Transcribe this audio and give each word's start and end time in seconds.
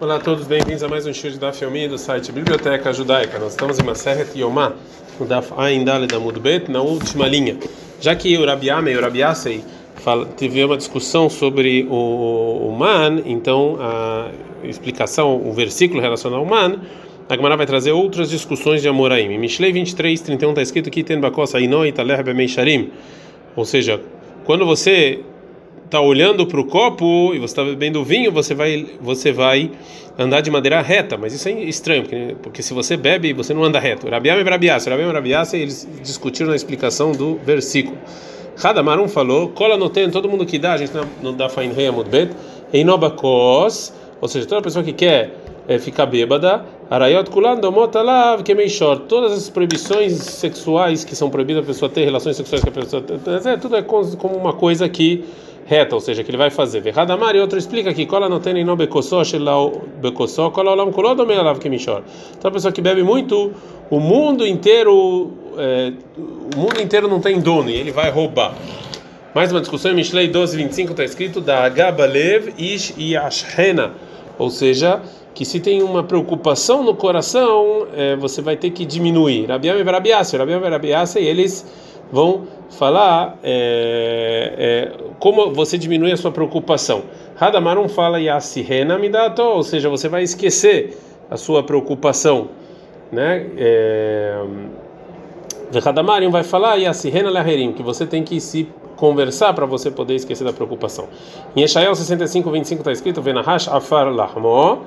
Olá 0.00 0.16
a 0.16 0.18
todos, 0.18 0.46
bem-vindos 0.46 0.82
a 0.82 0.88
mais 0.88 1.06
um 1.06 1.12
show 1.12 1.30
de 1.30 1.38
Daf 1.38 1.62
Yomi 1.62 1.86
do 1.86 1.98
site 1.98 2.32
Biblioteca 2.32 2.90
Judaica. 2.90 3.38
Nós 3.38 3.50
estamos 3.50 3.78
em 3.78 3.82
uma 3.82 3.94
série 3.94 4.26
Yomá, 4.34 4.72
no 5.20 5.26
Daf 5.26 5.52
Ain 5.58 5.84
Daled 5.84 6.14
Amud 6.14 6.40
Bet, 6.40 6.70
na 6.70 6.80
última 6.80 7.28
linha. 7.28 7.58
Já 8.00 8.16
que 8.16 8.34
o 8.38 8.46
Rabi 8.46 8.70
Ame 8.70 8.92
e 8.92 8.96
o 8.96 9.00
Rabi 9.02 9.22
Asei 9.22 9.62
teve 10.38 10.64
uma 10.64 10.78
discussão 10.78 11.28
sobre 11.28 11.86
o, 11.90 12.70
o 12.70 12.74
Man, 12.78 13.20
então 13.26 13.76
a 13.78 14.30
explicação, 14.64 15.36
o 15.46 15.52
versículo 15.52 16.00
relacionado 16.00 16.38
ao 16.38 16.46
Man, 16.46 16.80
a 17.28 17.36
Gemara 17.36 17.58
vai 17.58 17.66
trazer 17.66 17.92
outras 17.92 18.30
discussões 18.30 18.80
de 18.80 18.88
Amoraim. 18.88 19.30
Em 19.30 19.38
Mishlei 19.38 19.70
23, 19.70 20.18
31 20.18 20.48
está 20.48 20.62
escrito 20.62 20.90
que 20.90 21.04
tem 21.04 21.20
bakos 21.20 21.54
ainoi 21.54 21.92
taler 21.92 22.22
bemeisharim. 22.22 22.90
Ou 23.54 23.66
seja, 23.66 24.00
quando 24.46 24.64
você 24.64 25.20
está 25.90 26.00
olhando 26.00 26.46
para 26.46 26.60
o 26.60 26.64
copo 26.64 27.34
e 27.34 27.38
você 27.40 27.46
está 27.46 27.64
bebendo 27.64 28.04
vinho, 28.04 28.30
você 28.30 28.54
vai, 28.54 28.86
você 29.00 29.32
vai 29.32 29.72
andar 30.16 30.40
de 30.40 30.48
maneira 30.48 30.80
reta. 30.80 31.18
Mas 31.18 31.34
isso 31.34 31.48
é 31.48 31.52
estranho, 31.64 32.02
porque, 32.02 32.36
porque 32.40 32.62
se 32.62 32.72
você 32.72 32.96
bebe, 32.96 33.32
você 33.32 33.52
não 33.52 33.64
anda 33.64 33.80
reto. 33.80 34.08
Rabiam 34.08 34.38
e 34.38 34.42
Rabiasa, 34.44 34.88
Rabiam 34.88 35.10
e 35.10 35.12
Rabiasa, 35.12 35.56
eles 35.56 35.88
discutiram 36.00 36.50
na 36.50 36.56
explicação 36.56 37.10
do 37.10 37.40
versículo. 37.44 37.98
Radamarum 38.56 39.08
falou, 39.08 39.48
cola 39.48 39.76
no 39.76 39.90
tem, 39.90 40.08
todo 40.10 40.28
mundo 40.28 40.46
que 40.46 40.58
dá, 40.60 40.74
a 40.74 40.76
gente 40.76 40.92
não 41.20 41.34
dá 41.34 41.48
fain 41.48 41.72
rei 41.72 41.88
amudbet, 41.88 42.30
em 42.72 42.86
ou 42.88 44.28
seja, 44.28 44.46
toda 44.46 44.62
pessoa 44.62 44.84
que 44.84 44.92
quer 44.92 45.34
é, 45.66 45.78
ficar 45.78 46.06
bêbada, 46.06 46.64
arayot 46.88 47.30
kulan 47.30 47.56
domot 47.56 47.96
alav 47.96 48.44
kemeishor, 48.44 49.00
todas 49.08 49.32
as 49.32 49.48
proibições 49.48 50.12
sexuais 50.12 51.04
que 51.04 51.16
são 51.16 51.30
proibidas 51.30 51.64
a 51.64 51.66
pessoa 51.66 51.88
ter 51.88 52.04
relações 52.04 52.36
sexuais 52.36 52.62
com 52.62 52.68
a 52.68 52.72
pessoa, 52.72 53.02
tudo 53.60 53.76
é 53.76 53.82
como 53.82 54.36
uma 54.36 54.52
coisa 54.52 54.88
que 54.88 55.24
reta, 55.70 55.94
ou 55.94 56.00
seja, 56.00 56.24
que 56.24 56.30
ele 56.30 56.36
vai 56.36 56.50
fazer. 56.50 56.80
Verradamar 56.80 57.36
e 57.36 57.40
outro 57.40 57.56
explica 57.56 57.94
que 57.94 58.04
cola 58.04 58.28
não 58.28 58.40
tem 58.40 58.64
no 58.64 58.74
becossó, 58.74 59.22
becossó, 60.02 60.50
cola 60.50 60.72
olam 60.72 60.90
coló 60.90 61.14
do 61.14 61.24
meio 61.24 61.54
que 61.60 61.70
mishor. 61.70 62.02
Então 62.36 62.48
a 62.48 62.52
pessoa 62.52 62.72
que 62.72 62.82
bebe 62.82 63.04
muito, 63.04 63.52
o 63.88 64.00
mundo 64.00 64.44
inteiro, 64.44 65.30
é, 65.56 65.92
o 66.56 66.58
mundo 66.58 66.80
inteiro 66.80 67.06
não 67.06 67.20
tem 67.20 67.38
dono 67.38 67.70
e 67.70 67.74
ele 67.74 67.92
vai 67.92 68.10
roubar. 68.10 68.52
Mais 69.32 69.52
uma 69.52 69.60
discussão 69.60 69.92
em 69.92 69.94
Mishlei 69.94 70.28
12:25 70.28 70.90
está 70.90 71.04
escrito 71.04 71.40
da 71.40 71.68
Gabalev 71.68 72.52
ish 72.58 72.92
yashhena, 72.98 73.92
ou 74.36 74.50
seja, 74.50 75.00
que 75.32 75.44
se 75.44 75.60
tem 75.60 75.84
uma 75.84 76.02
preocupação 76.02 76.82
no 76.82 76.96
coração, 76.96 77.86
é, 77.96 78.16
você 78.16 78.42
vai 78.42 78.56
ter 78.56 78.70
que 78.70 78.84
diminuir. 78.84 79.46
Rabiam 79.46 79.78
e 79.78 79.82
Rabiasa, 79.84 80.36
Rabiam 80.36 80.60
e 80.60 81.20
e 81.20 81.28
eles 81.28 81.64
vão 82.12 82.46
falar 82.70 83.38
é, 83.42 84.54
é, 84.58 84.92
como 85.18 85.52
você 85.52 85.76
diminui 85.76 86.12
a 86.12 86.16
sua 86.16 86.30
preocupação. 86.30 87.02
Radamarum 87.36 87.88
fala 87.88 88.20
Yasihena 88.20 88.98
Midato, 88.98 89.42
ou 89.42 89.62
seja, 89.62 89.88
você 89.88 90.08
vai 90.08 90.22
esquecer 90.22 90.98
a 91.30 91.36
sua 91.36 91.62
preocupação, 91.62 92.48
né? 93.10 93.46
É, 93.56 94.42
vai 96.30 96.42
falar 96.42 96.76
Yasihena 96.76 97.30
Laherim, 97.30 97.72
que 97.72 97.82
você 97.82 98.04
tem 98.06 98.22
que 98.24 98.40
se 98.40 98.68
conversar 98.96 99.54
para 99.54 99.64
você 99.64 99.90
poder 99.90 100.14
esquecer 100.14 100.44
da 100.44 100.52
preocupação. 100.52 101.08
Em 101.56 101.62
Eshael 101.62 101.94
65, 101.94 102.50
25 102.50 102.80
está 102.80 102.92
escrito: 102.92 103.22
Venahash 103.22 103.68
Afar 103.68 104.12
Lahmo 104.12 104.82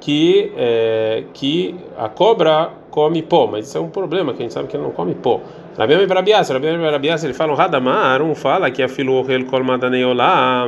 que 0.00 0.52
é, 0.56 1.24
que 1.34 1.74
a 1.96 2.08
cobra 2.08 2.70
come 2.90 3.22
pó, 3.22 3.46
mas 3.46 3.68
isso 3.68 3.78
é 3.78 3.80
um 3.80 3.90
problema 3.90 4.32
que 4.32 4.40
a 4.40 4.42
gente 4.42 4.54
sabe 4.54 4.68
que 4.68 4.76
ele 4.76 4.84
não 4.84 4.90
come 4.90 5.14
pó. 5.14 5.40
Rabiam 5.76 6.02
e 6.02 6.06
Rabias, 6.06 6.48
Rabiam 6.48 6.74
e 6.74 6.90
Rabias, 6.90 7.22
ele 7.22 7.32
fala, 7.34 7.54
Radamar, 7.54 8.20
um 8.22 8.34
fala 8.34 8.70
que 8.70 8.82
a 8.82 8.88
filo 8.88 9.24
el 9.30 9.44
kolmadaneolá, 9.46 10.66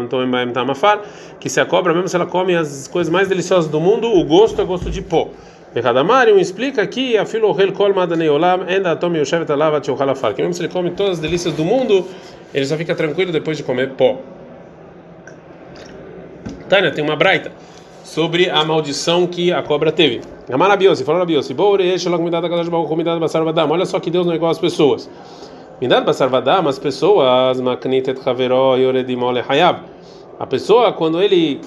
tamafar, 0.52 1.00
que 1.40 1.48
se 1.48 1.60
a 1.60 1.66
cobra 1.66 1.92
mesmo 1.92 2.08
se 2.08 2.16
ela 2.16 2.26
come 2.26 2.54
as 2.54 2.86
coisas 2.86 3.12
mais 3.12 3.28
deliciosas 3.28 3.70
do 3.70 3.80
mundo, 3.80 4.08
o 4.08 4.24
gosto 4.24 4.60
é 4.60 4.64
gosto 4.64 4.90
de 4.90 5.02
pó. 5.02 5.28
Radamar, 5.74 6.28
um 6.28 6.38
explica 6.38 6.86
que 6.86 7.16
a 7.16 7.24
filo 7.24 7.54
el 7.60 7.72
kolmadaneolá, 7.72 8.60
enda 8.68 8.94
tome 8.96 9.20
o 9.20 9.24
shevet 9.24 9.50
alava 9.50 9.80
tchochalafar, 9.80 10.34
que 10.34 10.42
mesmo 10.42 10.54
se 10.54 10.62
ele 10.62 10.68
come 10.68 10.90
todas 10.90 11.12
as 11.12 11.18
delícias 11.18 11.54
do 11.54 11.64
mundo, 11.64 12.06
ele 12.54 12.66
só 12.66 12.76
fica 12.76 12.94
tranquilo 12.94 13.32
depois 13.32 13.56
de 13.56 13.62
comer 13.62 13.90
pó. 13.90 14.18
Tânia, 16.68 16.92
tem 16.92 17.02
uma 17.02 17.16
braita 17.16 17.50
sobre 18.04 18.50
a 18.50 18.64
maldição 18.64 19.26
que 19.26 19.52
a 19.52 19.62
cobra 19.62 19.92
teve. 19.92 20.20
Amarabiosi, 20.50 21.04
falou 21.04 21.20
Rabiosi, 21.20 21.54
olha 23.68 23.86
só 23.86 24.00
que 24.00 24.10
Deus 24.10 24.26
não 24.26 24.32
é 24.32 24.36
igual 24.36 24.50
às 24.50 24.58
pessoas. 24.58 25.08
Midad 25.80 26.04
basarvadam, 26.04 26.68
as 26.68 26.78
pessoas, 26.78 27.58
maknitet 27.60 28.20
haveró 28.26 28.76
yoredimole 28.76 29.42
hayab. 29.48 29.80
A 30.38 30.46
pessoa, 30.46 30.92
quando 30.92 31.22
ele 31.22 31.60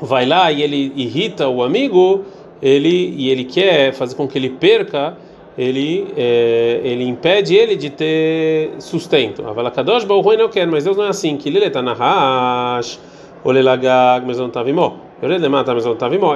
vai 0.00 0.26
lá 0.26 0.50
e 0.50 0.62
ele 0.62 0.92
irrita 0.96 1.48
o 1.48 1.62
amigo, 1.62 2.24
ele 2.60 3.14
e 3.16 3.30
ele 3.30 3.44
quer 3.44 3.92
fazer 3.92 4.16
com 4.16 4.26
que 4.26 4.36
ele 4.36 4.50
perca, 4.50 5.16
ele 5.56 6.08
é, 6.16 6.80
ele 6.82 7.04
impede 7.04 7.54
ele 7.54 7.76
de 7.76 7.90
ter 7.90 8.70
sustento. 8.80 9.46
Avalakadosh 9.46 10.04
bauhui 10.04 10.36
não 10.36 10.48
quer, 10.48 10.66
mas 10.66 10.84
Deus 10.84 10.96
não 10.96 11.04
é 11.04 11.08
assim. 11.08 11.36
Que 11.36 11.48
ele 11.48 11.58
está 11.64 11.80
na 11.80 11.92
hash, 11.92 12.98
olelagag, 13.44 14.26
mas 14.26 14.38
não 14.38 14.48
estava 14.48 14.68
imó. 14.68 14.94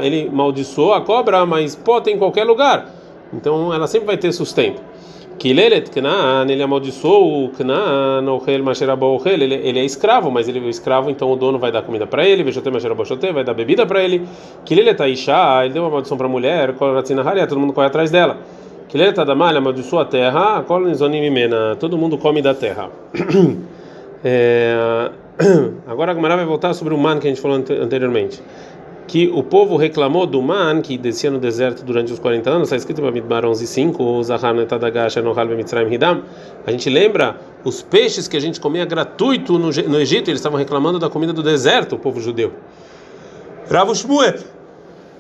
Ele 0.03 0.31
maldiçoou 0.31 0.95
a 0.95 1.01
cobra, 1.01 1.45
mas 1.45 1.75
pode 1.75 2.11
em 2.11 2.17
qualquer 2.17 2.45
lugar. 2.45 2.89
Então 3.33 3.75
ela 3.75 3.87
sempre 3.87 4.07
vai 4.07 4.17
ter 4.17 4.33
sustento. 4.33 4.81
Kilelet 5.39 5.91
Knan, 5.91 6.47
ele 6.49 6.63
amaldiçoou 6.63 7.45
o 7.45 7.49
Knan, 7.51 8.23
ele, 9.27 9.55
ele 9.55 9.79
é 9.79 9.85
escravo, 9.85 10.31
mas 10.31 10.49
ele 10.49 10.59
é 10.59 10.69
escravo, 10.69 11.11
então 11.11 11.31
o 11.31 11.37
dono 11.37 11.59
vai 11.59 11.71
dar 11.71 11.83
comida 11.83 12.07
para 12.07 12.27
ele, 12.27 12.43
vai 12.43 13.45
dar 13.45 13.55
bebida 13.55 13.85
para 13.85 14.03
ele. 14.03 14.27
Kilelet 14.65 15.03
Aisha, 15.03 15.65
ele 15.65 15.75
deu 15.75 15.83
uma 15.83 15.91
maldição 15.91 16.17
para 16.17 16.27
a 16.27 16.31
mulher, 16.31 16.75
todo 16.75 17.61
mundo 17.61 17.73
corre 17.73 17.87
atrás 17.87 18.11
dela. 18.11 18.39
Kilelet 18.89 19.21
Adamah, 19.21 19.51
ele 19.51 19.59
amaldiçoou 19.59 20.01
a 20.01 20.05
terra, 20.07 20.65
todo 21.79 21.99
mundo 21.99 22.17
come 22.17 22.41
da 22.41 22.55
terra. 22.55 22.89
é, 24.25 25.11
agora 25.87 26.13
a 26.13 26.15
Gumara 26.15 26.37
vai 26.37 26.47
voltar 26.47 26.73
sobre 26.73 26.95
o 26.95 26.99
man 26.99 27.19
que 27.19 27.27
a 27.27 27.31
gente 27.31 27.43
falou 27.43 27.59
anteriormente 27.59 28.41
que 29.07 29.29
o 29.29 29.43
povo 29.43 29.77
reclamou 29.77 30.27
do 30.27 30.43
man 30.43 30.81
que 30.83 30.99
descia 30.99 31.31
no 31.31 31.39
deserto 31.39 31.85
durante 31.85 32.13
os 32.13 32.19
40 32.19 32.51
anos, 32.51 32.69
está 32.69 32.77
escrito 32.77 33.01
em 33.01 33.05
Bamidbar 33.05 33.45
11:5, 33.45 34.23
Zahar 34.25 34.55
netadagasha 34.55 35.23
nohal 35.23 35.47
bemitzrayim 35.47 35.93
hidam. 35.93 36.23
A 36.67 36.71
gente 36.71 36.91
lembra 36.91 37.39
os 37.65 37.83
peixes 37.83 38.27
que 38.27 38.37
a 38.37 38.41
gente 38.41 38.61
comia 38.61 38.85
gratuito 38.85 39.59
no, 39.59 39.71
no 39.71 40.01
Egito, 40.01 40.31
eles 40.31 40.41
estavam 40.41 40.59
reclamando 40.59 40.99
da 40.99 41.09
comida 41.09 41.33
do 41.33 41.43
deserto, 41.43 41.95
o 41.95 41.99
povo 41.99 42.21
judeu. 42.21 42.53
Rav 43.71 43.95
Shmuel 43.95 44.56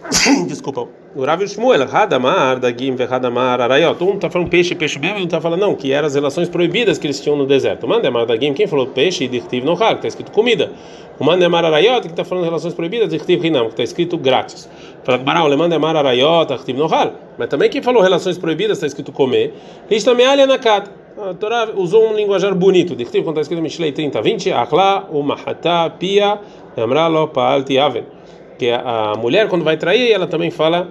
Desculpa. 0.47 0.89
O 1.15 1.25
Rav 1.25 1.47
Shmuel, 1.47 1.83
Hadamar, 1.83 2.61
Dagim, 2.61 2.95
Hadamar, 3.11 3.61
Arayot. 3.61 4.03
Um 4.05 4.15
está 4.15 4.31
falando 4.31 4.49
peixe, 4.49 4.75
peixe 4.75 4.99
bêbado, 4.99 5.21
um 5.21 5.25
está 5.25 5.41
falando 5.41 5.61
não, 5.61 5.75
que 5.75 5.93
eram 5.93 6.07
as 6.07 6.15
relações 6.15 6.49
proibidas 6.49 6.99
que 6.99 7.07
eles 7.07 7.21
tinham 7.21 7.37
no 7.37 7.47
deserto. 7.47 7.89
Mandemar, 7.89 8.27
Dagim, 8.27 8.53
quem 8.53 8.67
falou 8.67 8.87
peixe 8.87 9.25
e 9.25 9.29
Dirtiv 9.29 9.65
no 9.65 9.73
Har, 9.73 9.93
que 9.93 9.95
está 9.95 10.09
escrito 10.09 10.31
comida. 10.31 10.71
O 11.19 11.25
Mandemar, 11.25 11.65
Arayot, 11.65 12.03
que 12.03 12.09
está 12.09 12.25
falando 12.25 12.45
relações 12.45 12.75
proibidas, 12.75 13.09
Dirtiv 13.09 13.41
Rinam, 13.41 13.65
que 13.65 13.71
está 13.71 13.83
escrito 13.83 14.17
grátis. 14.19 14.69
Fala 15.03 15.19
Gmaral, 15.19 15.49
Le 15.49 15.57
Mandemar, 15.57 15.97
Arayot, 15.97 16.53
Dirtiv 16.53 16.77
no 16.77 16.93
Har. 16.93 17.13
Mas 17.39 17.49
também 17.49 17.69
quem 17.69 17.83
falou 17.83 18.03
relações 18.03 18.39
proibidas, 18.39 18.79
está 18.79 18.87
escrito 18.87 19.13
comer. 19.13 19.55
É 19.91 20.47
Nakat. 20.47 20.91
A 21.19 21.33
Torá 21.33 21.71
usou 21.75 22.11
um 22.11 22.15
linguajar 22.15 22.55
bonito. 22.55 22.95
Dirtiv, 22.95 23.25
quando 23.25 23.39
está 23.39 23.41
escrito 23.41 23.63
Mishlei 23.63 23.91
30, 23.91 24.21
20, 24.21 24.53
Akla, 24.53 25.09
Umahata, 25.11 25.91
Pia, 25.99 26.39
Amralo, 26.77 27.29
Paal, 27.29 27.63
Tiaven 27.63 28.16
que 28.59 28.71
a 28.71 29.15
mulher 29.19 29.49
quando 29.49 29.65
vai 29.65 29.77
trair 29.77 30.11
ela 30.11 30.27
também 30.27 30.51
fala 30.51 30.89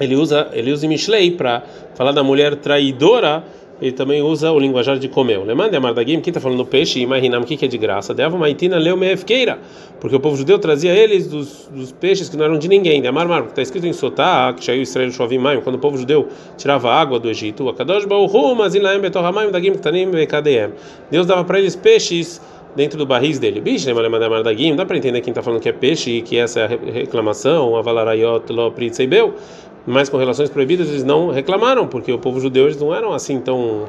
ele 0.00 0.16
usa 0.16 0.48
ele 0.52 0.72
usa 0.72 0.86
Mishlei 0.88 1.30
para 1.32 1.62
falar 1.94 2.12
da 2.12 2.22
mulher 2.22 2.56
traidora 2.56 3.44
ele 3.82 3.90
também 3.90 4.22
usa 4.22 4.52
o 4.52 4.60
linguajar 4.60 4.96
de 4.96 5.08
comer. 5.08 5.38
Lemande 5.44 5.74
Amardagim, 5.74 6.20
quem 6.20 6.30
está 6.30 6.40
falando 6.40 6.64
peixe, 6.64 7.00
imaginam 7.00 7.40
o 7.40 7.44
que 7.44 7.64
é 7.64 7.66
de 7.66 7.76
graça. 7.76 8.14
Deva 8.14 8.38
maitina 8.38 8.78
leu 8.78 8.96
meefkeira, 8.96 9.58
porque 10.00 10.14
o 10.14 10.20
povo 10.20 10.36
judeu 10.36 10.56
trazia 10.56 10.94
eles 10.94 11.26
dos, 11.26 11.68
dos 11.68 11.90
peixes 11.90 12.28
que 12.28 12.36
não 12.36 12.44
eram 12.44 12.58
de 12.58 12.68
ninguém. 12.68 13.02
De 13.02 13.08
Amar 13.08 13.26
Mar, 13.26 13.42
está 13.46 13.60
escrito 13.60 13.84
em 13.84 13.92
Sotá, 13.92 14.54
que 14.56 14.64
saiu 14.64 14.82
Israel 14.82 15.10
Shovimai, 15.10 15.60
quando 15.62 15.74
o 15.74 15.78
povo 15.80 15.98
judeu 15.98 16.28
tirava 16.56 16.92
água 16.92 17.18
do 17.18 17.28
Egito. 17.28 17.68
Akadosh 17.68 18.04
Bauhu, 18.04 18.54
Mazilaem 18.54 19.00
Betohamaim, 19.00 19.50
Dagim 19.50 19.72
Ktanim 19.72 20.12
Bekadem. 20.12 20.74
Deus 21.10 21.26
dava 21.26 21.42
para 21.42 21.58
eles 21.58 21.74
peixes 21.74 22.40
dentro 22.74 22.98
do 22.98 23.06
barris 23.06 23.38
dele. 23.38 23.60
Bicho, 23.60 23.86
dá 24.76 24.86
para 24.86 24.96
entender 24.96 25.20
quem 25.20 25.30
está 25.30 25.42
falando 25.42 25.60
que 25.60 25.68
é 25.68 25.72
peixe 25.72 26.10
e 26.10 26.22
que 26.22 26.36
essa 26.36 26.60
é 26.60 26.64
a 26.64 26.68
reclamação, 26.68 27.76
a 27.76 27.82
valarayot 27.82 28.52
lo 28.52 28.70
pritzeibeu, 28.72 29.34
mas 29.86 30.08
com 30.08 30.16
relações 30.16 30.50
proibidas 30.50 30.88
eles 30.88 31.04
não 31.04 31.30
reclamaram, 31.30 31.86
porque 31.86 32.12
o 32.12 32.18
povo 32.18 32.40
judeu 32.40 32.64
eles 32.64 32.80
não 32.80 32.94
eram 32.94 33.12
assim 33.12 33.40
tão 33.40 33.84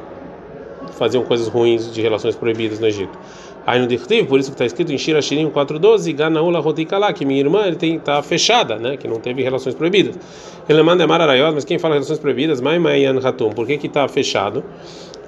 faziam 0.93 1.23
coisas 1.23 1.47
ruins 1.47 1.91
de 1.91 2.01
relações 2.01 2.35
proibidas 2.35 2.79
no 2.79 2.87
Egito. 2.87 3.17
Aí 3.65 3.79
no 3.79 3.87
Dirtiv, 3.87 4.27
por 4.27 4.39
isso 4.39 4.49
que 4.49 4.55
está 4.55 4.65
escrito 4.65 4.91
em 4.91 4.97
Shira 4.97 5.21
Shirim 5.21 5.49
4.12, 5.49 6.13
Ganaula 6.13 6.59
Rotikala, 6.59 7.13
que 7.13 7.25
minha 7.25 7.39
irmã 7.39 7.65
ele 7.65 7.95
está 7.95 8.21
fechada, 8.21 8.75
né, 8.77 8.97
que 8.97 9.07
não 9.07 9.19
teve 9.19 9.41
relações 9.41 9.73
proibidas. 9.73 10.19
Ele 10.67 10.83
manda 10.83 11.07
Mararayot, 11.07 11.53
mas 11.53 11.63
quem 11.63 11.79
fala 11.79 11.95
relações 11.95 12.19
proibidas, 12.19 12.59
Mai 12.59 12.77
Mayan 12.77 13.19
Hatum, 13.23 13.51
por 13.51 13.65
que 13.65 13.73
está 13.87 14.05
fechado? 14.07 14.63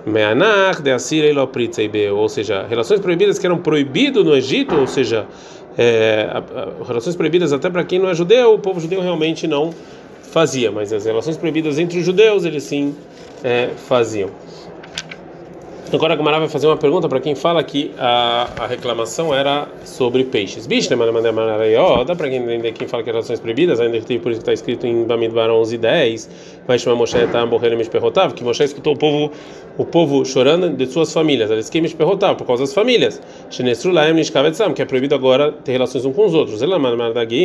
Meanach 0.05 0.81
de 0.81 0.91
Asir 0.91 1.23
ou 2.13 2.29
seja, 2.29 2.65
relações 2.67 2.99
proibidas 2.99 3.39
que 3.39 3.45
eram 3.45 3.57
proibidas 3.57 4.23
no 4.23 4.35
Egito, 4.35 4.75
ou 4.75 4.87
seja, 4.87 5.25
é, 5.77 6.27
relações 6.87 7.15
proibidas 7.15 7.51
até 7.51 7.69
para 7.69 7.83
quem 7.83 7.99
não 7.99 8.09
é 8.09 8.13
judeu, 8.13 8.53
o 8.53 8.59
povo 8.59 8.79
judeu 8.79 9.01
realmente 9.01 9.47
não 9.47 9.73
fazia, 10.31 10.71
mas 10.71 10.93
as 10.93 11.05
relações 11.05 11.37
proibidas 11.37 11.79
entre 11.79 11.99
os 11.99 12.05
judeus 12.05 12.45
eles 12.45 12.63
sim 12.63 12.95
é, 13.43 13.69
faziam. 13.75 14.29
Agora 15.93 16.13
a 16.13 16.17
Gamara 16.17 16.39
vai 16.39 16.49
fazer 16.49 16.65
uma 16.65 16.77
pergunta 16.77 17.07
para 17.07 17.19
quem 17.19 17.35
fala 17.35 17.63
que 17.63 17.91
a, 17.97 18.49
a 18.57 18.67
reclamação 18.67 19.33
era 19.33 19.67
sobre 19.83 20.23
peixes. 20.23 20.65
Bicho, 20.65 20.89
né, 20.89 20.97
dá 22.05 22.15
para 22.15 22.27
quem 22.27 22.37
entender 22.39 22.71
quem 22.71 22.87
fala 22.87 23.03
que 23.03 23.11
relações 23.11 23.39
proibidas, 23.39 23.79
ainda 23.79 24.01
tem 24.01 24.19
por 24.19 24.31
isso 24.31 24.41
que 24.41 24.43
está 24.43 24.53
escrito 24.53 24.87
em 24.87 25.03
Bamidbar 25.03 25.49
11 25.49 25.75
e 25.75 25.77
10, 25.77 26.29
vai 26.67 26.79
chamar 26.79 26.95
Moshe 26.95 27.27
Tamborrele 27.27 27.75
Mishperrotav, 27.75 28.33
que 28.33 28.43
Moshe 28.43 28.63
escutou 28.63 28.93
o 28.93 28.97
povo 28.97 29.31
o 29.77 29.83
povo 29.83 30.23
chorando 30.25 30.69
de 30.69 30.85
suas 30.87 31.11
famílias. 31.11 31.51
Eles 31.51 31.69
que 31.69 31.81
Mishperrotav, 31.81 32.37
por 32.37 32.47
causa 32.47 32.63
das 32.63 32.73
famílias. 32.73 33.21
Shenestru 33.49 33.91
Laem 33.91 34.13
Nishkavetsam, 34.13 34.73
que 34.73 34.81
é 34.81 34.85
proibido 34.85 35.15
agora 35.15 35.51
ter 35.51 35.73
relações 35.73 36.05
uns 36.05 36.15
com 36.15 36.25
os 36.25 36.33
outros. 36.33 36.61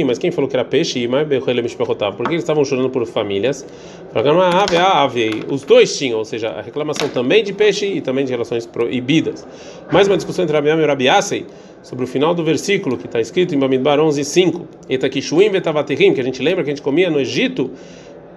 Mas 0.07 0.19
quem 0.19 0.31
falou 0.31 0.49
que 0.49 0.57
era 0.57 0.65
peixe, 0.65 1.09
por 1.09 2.29
que 2.29 2.33
eles 2.33 2.43
estavam 2.43 2.65
chorando 2.65 2.91
por 2.91 3.05
famílias? 3.07 3.67
Ave, 4.15 4.77
ave, 4.77 5.45
os 5.49 5.63
dois 5.63 5.97
tinham, 5.97 6.19
ou 6.19 6.25
seja, 6.25 6.51
a 6.51 6.61
reclamação 6.61 7.09
também 7.09 7.43
de 7.43 7.53
peixe 7.53 7.87
e 7.87 8.01
também 8.01 8.25
de 8.25 8.30
relações 8.31 8.67
proibidas. 8.67 9.47
Mais 9.93 10.07
uma 10.07 10.17
discussão 10.17 10.45
entre 10.45 10.57
Rabiam 10.57 10.81
e 10.81 10.87
Rabiasei 10.87 11.47
sobre 11.83 12.05
o 12.05 12.09
final 12.09 12.35
do 12.35 12.45
versículo 12.45 12.97
que 12.97 13.07
está 13.07 13.21
escrito 13.21 13.55
em 13.55 13.59
Bamidbar 13.59 13.99
11:5. 13.99 14.67
Etakishuim 14.89 15.51
vetavaterim, 15.51 16.15
que 16.15 16.21
a 16.21 16.25
gente 16.25 16.43
lembra 16.43 16.65
que 16.65 16.71
a 16.71 16.75
gente 16.75 16.83
comia 16.83 17.11
no 17.11 17.21
Egito, 17.21 17.71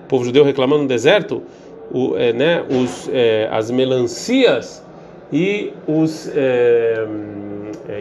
o 0.05 0.07
povo 0.07 0.25
judeu 0.25 0.43
reclamando 0.43 0.83
no 0.83 0.87
deserto, 0.87 1.41
o, 1.91 2.15
é, 2.17 2.33
né, 2.33 2.63
os, 2.69 3.09
é, 3.11 3.47
as 3.51 3.69
melancias 3.69 4.83
e 5.31 5.71
os 5.87 6.29
é, 6.35 7.05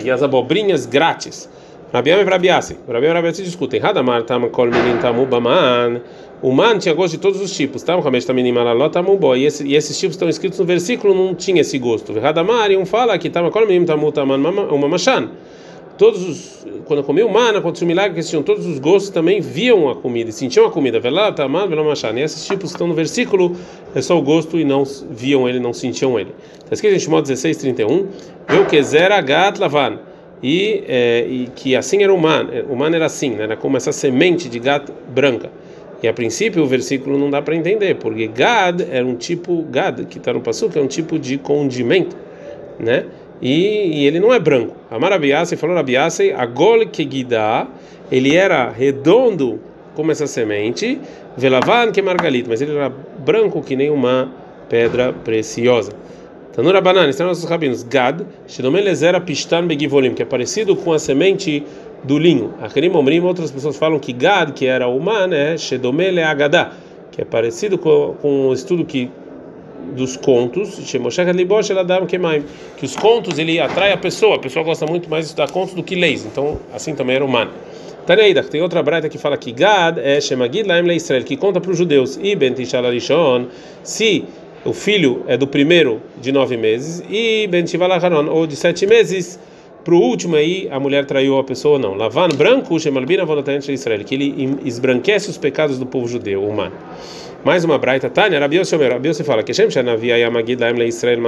e 0.04 0.10
as 0.10 0.22
abobrinhas 0.22 0.86
grátis. 0.86 1.48
Rabiam 1.92 2.20
e 2.20 2.24
Rabiasei. 2.24 2.78
Rabiam 2.88 3.10
e 3.10 3.14
Rabiasei 3.14 3.44
discutem. 3.44 3.78
Hadamar 3.78 4.22
tam 4.22 4.48
kol 4.48 4.66
minin 4.66 4.96
tamu 4.98 5.26
baman. 5.26 6.00
O 6.40 6.50
man 6.50 6.78
tinha 6.78 6.94
gosto 6.94 7.12
de 7.12 7.18
todos 7.18 7.38
os 7.38 7.54
tipos. 7.54 7.82
Tam 7.82 8.00
hamesh 8.00 8.24
taminim 8.24 8.56
alalot 8.56 8.90
tamu 8.90 9.18
bo. 9.18 9.36
E 9.36 9.44
esses 9.44 9.98
tipos 9.98 10.14
estão 10.14 10.26
escritos 10.26 10.58
no 10.58 10.64
versículo, 10.64 11.14
não 11.14 11.34
tinha 11.34 11.60
esse 11.60 11.78
gosto. 11.78 12.18
Hadamar, 12.18 12.70
e 12.70 12.78
um 12.78 12.86
fala 12.86 13.18
que 13.18 13.28
tam 13.28 13.50
kol 13.50 13.66
minin 13.66 13.84
tamu 13.84 14.10
taman 14.10 14.38
uma 14.38 14.88
machan. 14.88 15.32
Todos 15.98 16.26
os, 16.26 16.66
quando 16.86 17.04
comiam 17.04 17.28
mana, 17.28 17.58
aconteceu 17.58 17.84
um 17.84 17.88
milagre 17.88 18.18
que 18.18 18.26
tinham 18.26 18.42
todos 18.42 18.64
os 18.64 18.78
gostos, 18.78 19.10
também 19.10 19.42
viam 19.42 19.90
a 19.90 19.94
comida 19.94 20.30
e 20.30 20.32
sentiam 20.32 20.64
a 20.64 20.70
comida. 20.70 20.98
Velá, 20.98 21.30
taman, 21.30 21.68
velá, 21.68 21.84
machan. 21.84 22.18
E 22.18 22.22
esses 22.22 22.46
tipos 22.46 22.70
estão 22.70 22.86
no 22.86 22.94
versículo, 22.94 23.54
é 23.94 24.00
só 24.00 24.18
o 24.18 24.22
gosto 24.22 24.58
e 24.58 24.64
não 24.64 24.84
viam 25.10 25.46
ele, 25.46 25.60
não 25.60 25.74
sentiam 25.74 26.18
ele. 26.18 26.34
Está 26.54 26.72
escrito 26.72 26.96
em 26.96 26.98
Shimon 26.98 27.20
16, 27.20 27.58
31. 27.58 28.08
Eu 28.48 28.64
quiser 28.64 29.12
agat 29.12 29.58
lavan 29.58 29.98
e, 30.42 30.82
é, 30.88 31.26
e 31.28 31.48
que 31.54 31.76
assim 31.76 32.02
era 32.02 32.12
o 32.12 32.18
man, 32.18 32.48
o 32.68 32.74
man 32.74 32.94
era 32.94 33.06
assim, 33.06 33.30
né? 33.30 33.44
era 33.44 33.56
como 33.56 33.76
essa 33.76 33.92
semente 33.92 34.48
de 34.48 34.58
gato 34.58 34.92
branca. 35.08 35.50
E 36.02 36.08
a 36.08 36.12
princípio 36.12 36.64
o 36.64 36.66
versículo 36.66 37.16
não 37.16 37.30
dá 37.30 37.40
para 37.40 37.54
entender, 37.54 37.94
porque 37.94 38.26
gad 38.26 38.80
era 38.90 39.06
um 39.06 39.14
tipo 39.14 39.62
gad 39.70 40.04
que 40.06 40.18
está 40.18 40.32
no 40.32 40.40
passo 40.40 40.68
que 40.68 40.78
é 40.78 40.82
um 40.82 40.88
tipo 40.88 41.16
de 41.16 41.38
condimento, 41.38 42.16
né? 42.78 43.04
E, 43.40 44.00
e 44.00 44.06
ele 44.06 44.18
não 44.18 44.32
é 44.32 44.38
branco. 44.38 44.76
Amar 44.90 45.12
Abiasei 45.12 45.56
falou 45.56 45.76
Abiasei, 45.76 46.32
agol 46.32 46.86
que 46.86 47.08
ele 48.10 48.36
era 48.36 48.70
redondo 48.70 49.60
como 49.94 50.10
essa 50.10 50.26
semente, 50.26 51.00
velavan 51.36 51.92
que 51.92 52.00
margalito, 52.02 52.48
mas 52.48 52.60
ele 52.60 52.74
era 52.74 52.90
branco 53.18 53.62
que 53.62 53.76
nem 53.76 53.90
uma 53.90 54.30
pedra 54.68 55.12
preciosa. 55.12 55.92
Tanura 56.52 56.82
banana, 56.82 57.08
estão 57.08 57.26
nossos 57.26 57.44
rabinos. 57.44 57.82
Gad, 57.82 58.26
Shedomelezera 58.46 59.18
Pishtan 59.20 59.66
Begivolim, 59.66 60.12
que 60.12 60.22
é 60.22 60.26
parecido 60.26 60.76
com 60.76 60.92
a 60.92 60.98
semente 60.98 61.64
do 62.04 62.18
linho. 62.18 62.52
Acherim 62.60 62.94
Omrim, 62.94 63.20
outras 63.20 63.50
pessoas 63.50 63.76
falam 63.76 63.98
que 63.98 64.12
Gad, 64.12 64.52
que 64.52 64.66
era 64.66 64.86
humano, 64.86 65.34
é 65.34 65.56
Shedomele 65.56 66.22
Agadá, 66.22 66.72
que 67.10 67.22
é 67.22 67.24
parecido 67.24 67.78
com, 67.78 68.14
com 68.20 68.48
o 68.48 68.52
estudo 68.52 68.84
que 68.84 69.10
dos 69.96 70.16
contos, 70.16 70.78
que 72.76 72.84
os 72.84 72.96
contos 72.96 73.38
ele 73.38 73.58
atrai 73.58 73.92
a 73.92 73.96
pessoa, 73.96 74.36
a 74.36 74.38
pessoa 74.38 74.64
gosta 74.64 74.86
muito 74.86 75.10
mais 75.10 75.24
de 75.24 75.30
estudar 75.30 75.50
contos 75.50 75.74
do 75.74 75.82
que 75.82 75.94
leis, 75.94 76.24
então 76.24 76.60
assim 76.72 76.94
também 76.94 77.16
era 77.16 77.24
humano. 77.24 77.50
Taneida, 78.06 78.42
tem 78.42 78.60
outra 78.60 78.82
braita 78.82 79.08
que 79.08 79.18
fala 79.18 79.36
que 79.36 79.52
Gad 79.52 79.98
é 79.98 80.20
Shemagid 80.20 80.66
Laim 80.68 80.88
Israel, 80.92 81.24
que 81.24 81.36
conta 81.36 81.60
para 81.60 81.70
os 81.70 81.78
judeus, 81.78 82.18
e 82.22 82.34
Ben 82.36 82.52
Tishalarishon, 82.52 83.46
se 83.82 84.24
o 84.64 84.72
filho 84.72 85.24
é 85.26 85.36
do 85.36 85.46
primeiro 85.46 86.00
de 86.20 86.30
nove 86.30 86.56
meses 86.56 87.02
e 87.10 87.46
Ben 87.48 87.64
Tivalaharon, 87.64 88.28
ou 88.30 88.46
de 88.46 88.56
sete 88.56 88.86
meses 88.86 89.38
para 89.84 89.94
o 89.94 89.98
último 89.98 90.36
aí 90.36 90.68
a 90.70 90.78
mulher 90.78 91.04
traiu 91.04 91.38
a 91.38 91.44
pessoa 91.44 91.74
ou 91.74 91.78
não. 91.80 91.94
Lavan 91.94 92.28
branco, 92.28 92.78
Shemalbina 92.78 93.24
de 93.26 93.72
Israel, 93.72 94.04
que 94.04 94.14
ele 94.14 94.60
esbranquece 94.64 95.28
os 95.28 95.36
pecados 95.36 95.78
do 95.78 95.86
povo 95.86 96.06
judeu, 96.06 96.44
humano. 96.44 96.74
Mais 97.44 97.64
uma 97.64 97.76
braita, 97.76 98.08
Tânia, 98.08 98.38
Rabiose 98.38 98.70
Shomer, 98.70 98.92
Rabiose 98.92 99.24
fala 99.24 99.42
que 99.42 99.52
Shem 99.52 99.68
Shanavia 99.68 100.16
Yamagid 100.16 100.60
Laim 100.60 100.74
Le 100.74 100.86
Israel 100.86 101.18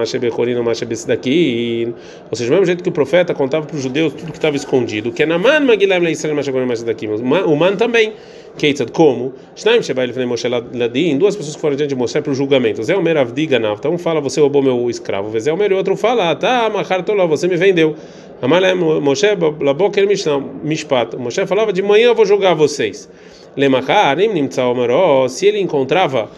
Besdakin, 0.87 1.93
ou 2.31 2.37
seja, 2.37 2.51
do 2.51 2.53
mesmo 2.53 2.67
jeito 2.67 2.85
que 2.85 2.89
o 2.89 2.93
profeta 2.93 3.35
contava 3.35 3.67
para 3.67 3.75
os 3.75 3.83
judeus 3.83 4.13
tudo 4.13 4.31
que 4.31 4.39
estava 4.39 4.55
escondido, 4.55 5.11
que 5.11 5.25
é 5.25 5.27
Naman 5.27 5.65
Magid 5.65 5.87
Laim 5.87 6.05
Le 6.05 6.13
Israel 6.13 6.37
Besdakin, 6.69 7.09
o 7.09 7.77
também 7.77 8.13
Keitzad, 8.57 8.91
como? 8.91 9.35
Shnaim 9.57 9.83
Shebai 9.83 10.07
Lefnei 10.07 10.27
Moshe 10.27 10.49
Ladin, 10.49 11.19
duas 11.19 11.35
pessoas 11.35 11.57
que 11.57 11.61
foram 11.61 11.77
diante 11.77 11.91
de 11.91 11.97
Moshe 11.97 12.21
para 12.21 12.31
o 12.31 12.35
julgamento. 12.35 12.83
Zé 12.83 12.97
Omer 12.97 13.17
Avdi 13.17 13.47
Ganav, 13.47 13.79
então 13.79 13.95
um 13.95 13.99
fala, 13.99 14.21
você 14.21 14.41
roubou 14.41 14.63
meu 14.63 14.89
escravo. 14.89 15.39
Zé 15.39 15.53
Omer 15.53 15.73
e 15.73 15.75
outro 15.75 15.97
fala, 15.97 16.35
tá, 16.37 16.71
Machar 16.71 17.03
Toló, 17.03 17.27
você 17.27 17.49
me 17.49 17.57
vendeu. 17.57 17.97
Amalem 18.41 18.75
Moshe 18.75 19.27
Laboker 19.61 20.07
Mishpat. 20.07 21.17
Moshe 21.17 21.47
falava, 21.47 21.73
de 21.73 21.83
manhã 21.83 22.09
eu 22.09 22.15
vou 22.15 22.25
julgar 22.25 22.55
vocês. 22.55 23.09
Lemachar, 23.57 24.17
Nimtza 24.17 24.65
Omeró, 24.67 25.29
se 25.29 25.47
ele 25.47 25.61
encontrava 25.61 26.29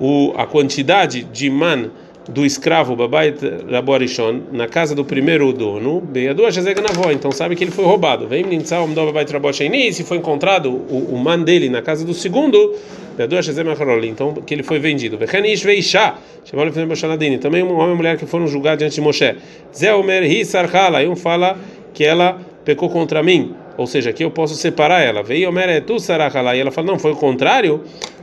o, 0.00 0.32
a 0.36 0.46
quantidade 0.46 1.24
de 1.24 1.50
man 1.50 1.90
do 2.28 2.44
escravo 2.44 2.96
Babait 2.96 3.38
Raborishon 3.70 4.42
na 4.52 4.66
casa 4.66 4.94
do 4.94 5.04
primeiro 5.04 5.52
dono, 5.52 6.00
Beiadu 6.00 6.50
Shazega 6.50 6.80
Navó, 6.80 7.10
então 7.10 7.30
sabe 7.30 7.54
que 7.54 7.64
ele 7.64 7.70
foi 7.70 7.84
roubado. 7.84 8.26
Vem 8.26 8.44
Nintzal 8.44 8.86
Mdov 8.88 9.06
Babait 9.06 9.30
Rabosheni, 9.32 9.92
se 9.92 10.02
foi 10.02 10.16
encontrado 10.16 10.70
o, 10.70 11.14
o 11.14 11.18
man 11.18 11.42
dele 11.42 11.68
na 11.68 11.82
casa 11.82 12.04
do 12.04 12.12
segundo, 12.12 12.74
Beiadu 13.16 13.40
Shazega 13.42 13.70
Macharoli, 13.70 14.08
então 14.08 14.34
que 14.34 14.54
ele 14.54 14.62
foi 14.62 14.78
vendido. 14.78 15.16
Vechanish 15.16 15.62
Veisha, 15.62 16.14
chamado 16.44 16.72
Fim 16.72 16.86
Boshanadini, 16.86 17.38
também 17.38 17.62
um 17.62 17.78
homem 17.78 17.94
e 17.94 17.96
mulher 17.96 18.16
que 18.16 18.26
foram 18.26 18.46
julgados 18.46 18.78
diante 18.78 18.94
de 18.94 19.00
Moshe. 19.00 19.36
Zé 19.74 19.94
Omer 19.94 20.24
Hisarhala, 20.24 21.02
e 21.02 21.08
um 21.08 21.16
fala 21.16 21.56
que 21.94 22.04
ela 22.04 22.40
pecou 22.64 22.90
contra 22.90 23.22
mim 23.22 23.54
ou 23.76 23.86
seja, 23.86 24.10
aqui 24.10 24.24
eu 24.24 24.30
posso 24.30 24.54
separar 24.54 25.00
ela. 25.00 25.22
Veio 25.22 25.48
Omeretu 25.48 25.98
Sarachala, 25.98 26.56
e 26.56 26.60
ela 26.60 26.70
fala, 26.70 26.86
não, 26.86 26.98
foi 26.98 27.12
o 27.12 27.16
contrário. 27.16 27.82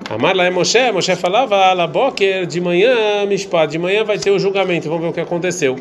Amar 0.09 0.35
lá 0.35 0.45
é 0.45 0.49
Moshe, 0.49 0.91
Moshe 0.91 1.15
falava, 1.15 1.55
Alaboker, 1.55 2.45
de 2.45 2.59
manhã, 2.59 3.25
Mishpat, 3.27 3.71
de 3.71 3.77
manhã 3.77 4.03
vai 4.03 4.17
ter 4.17 4.31
o 4.31 4.39
julgamento, 4.39 4.89
vamos 4.89 5.03
ver 5.03 5.09
o 5.09 5.13
que 5.13 5.21
aconteceu. 5.21 5.75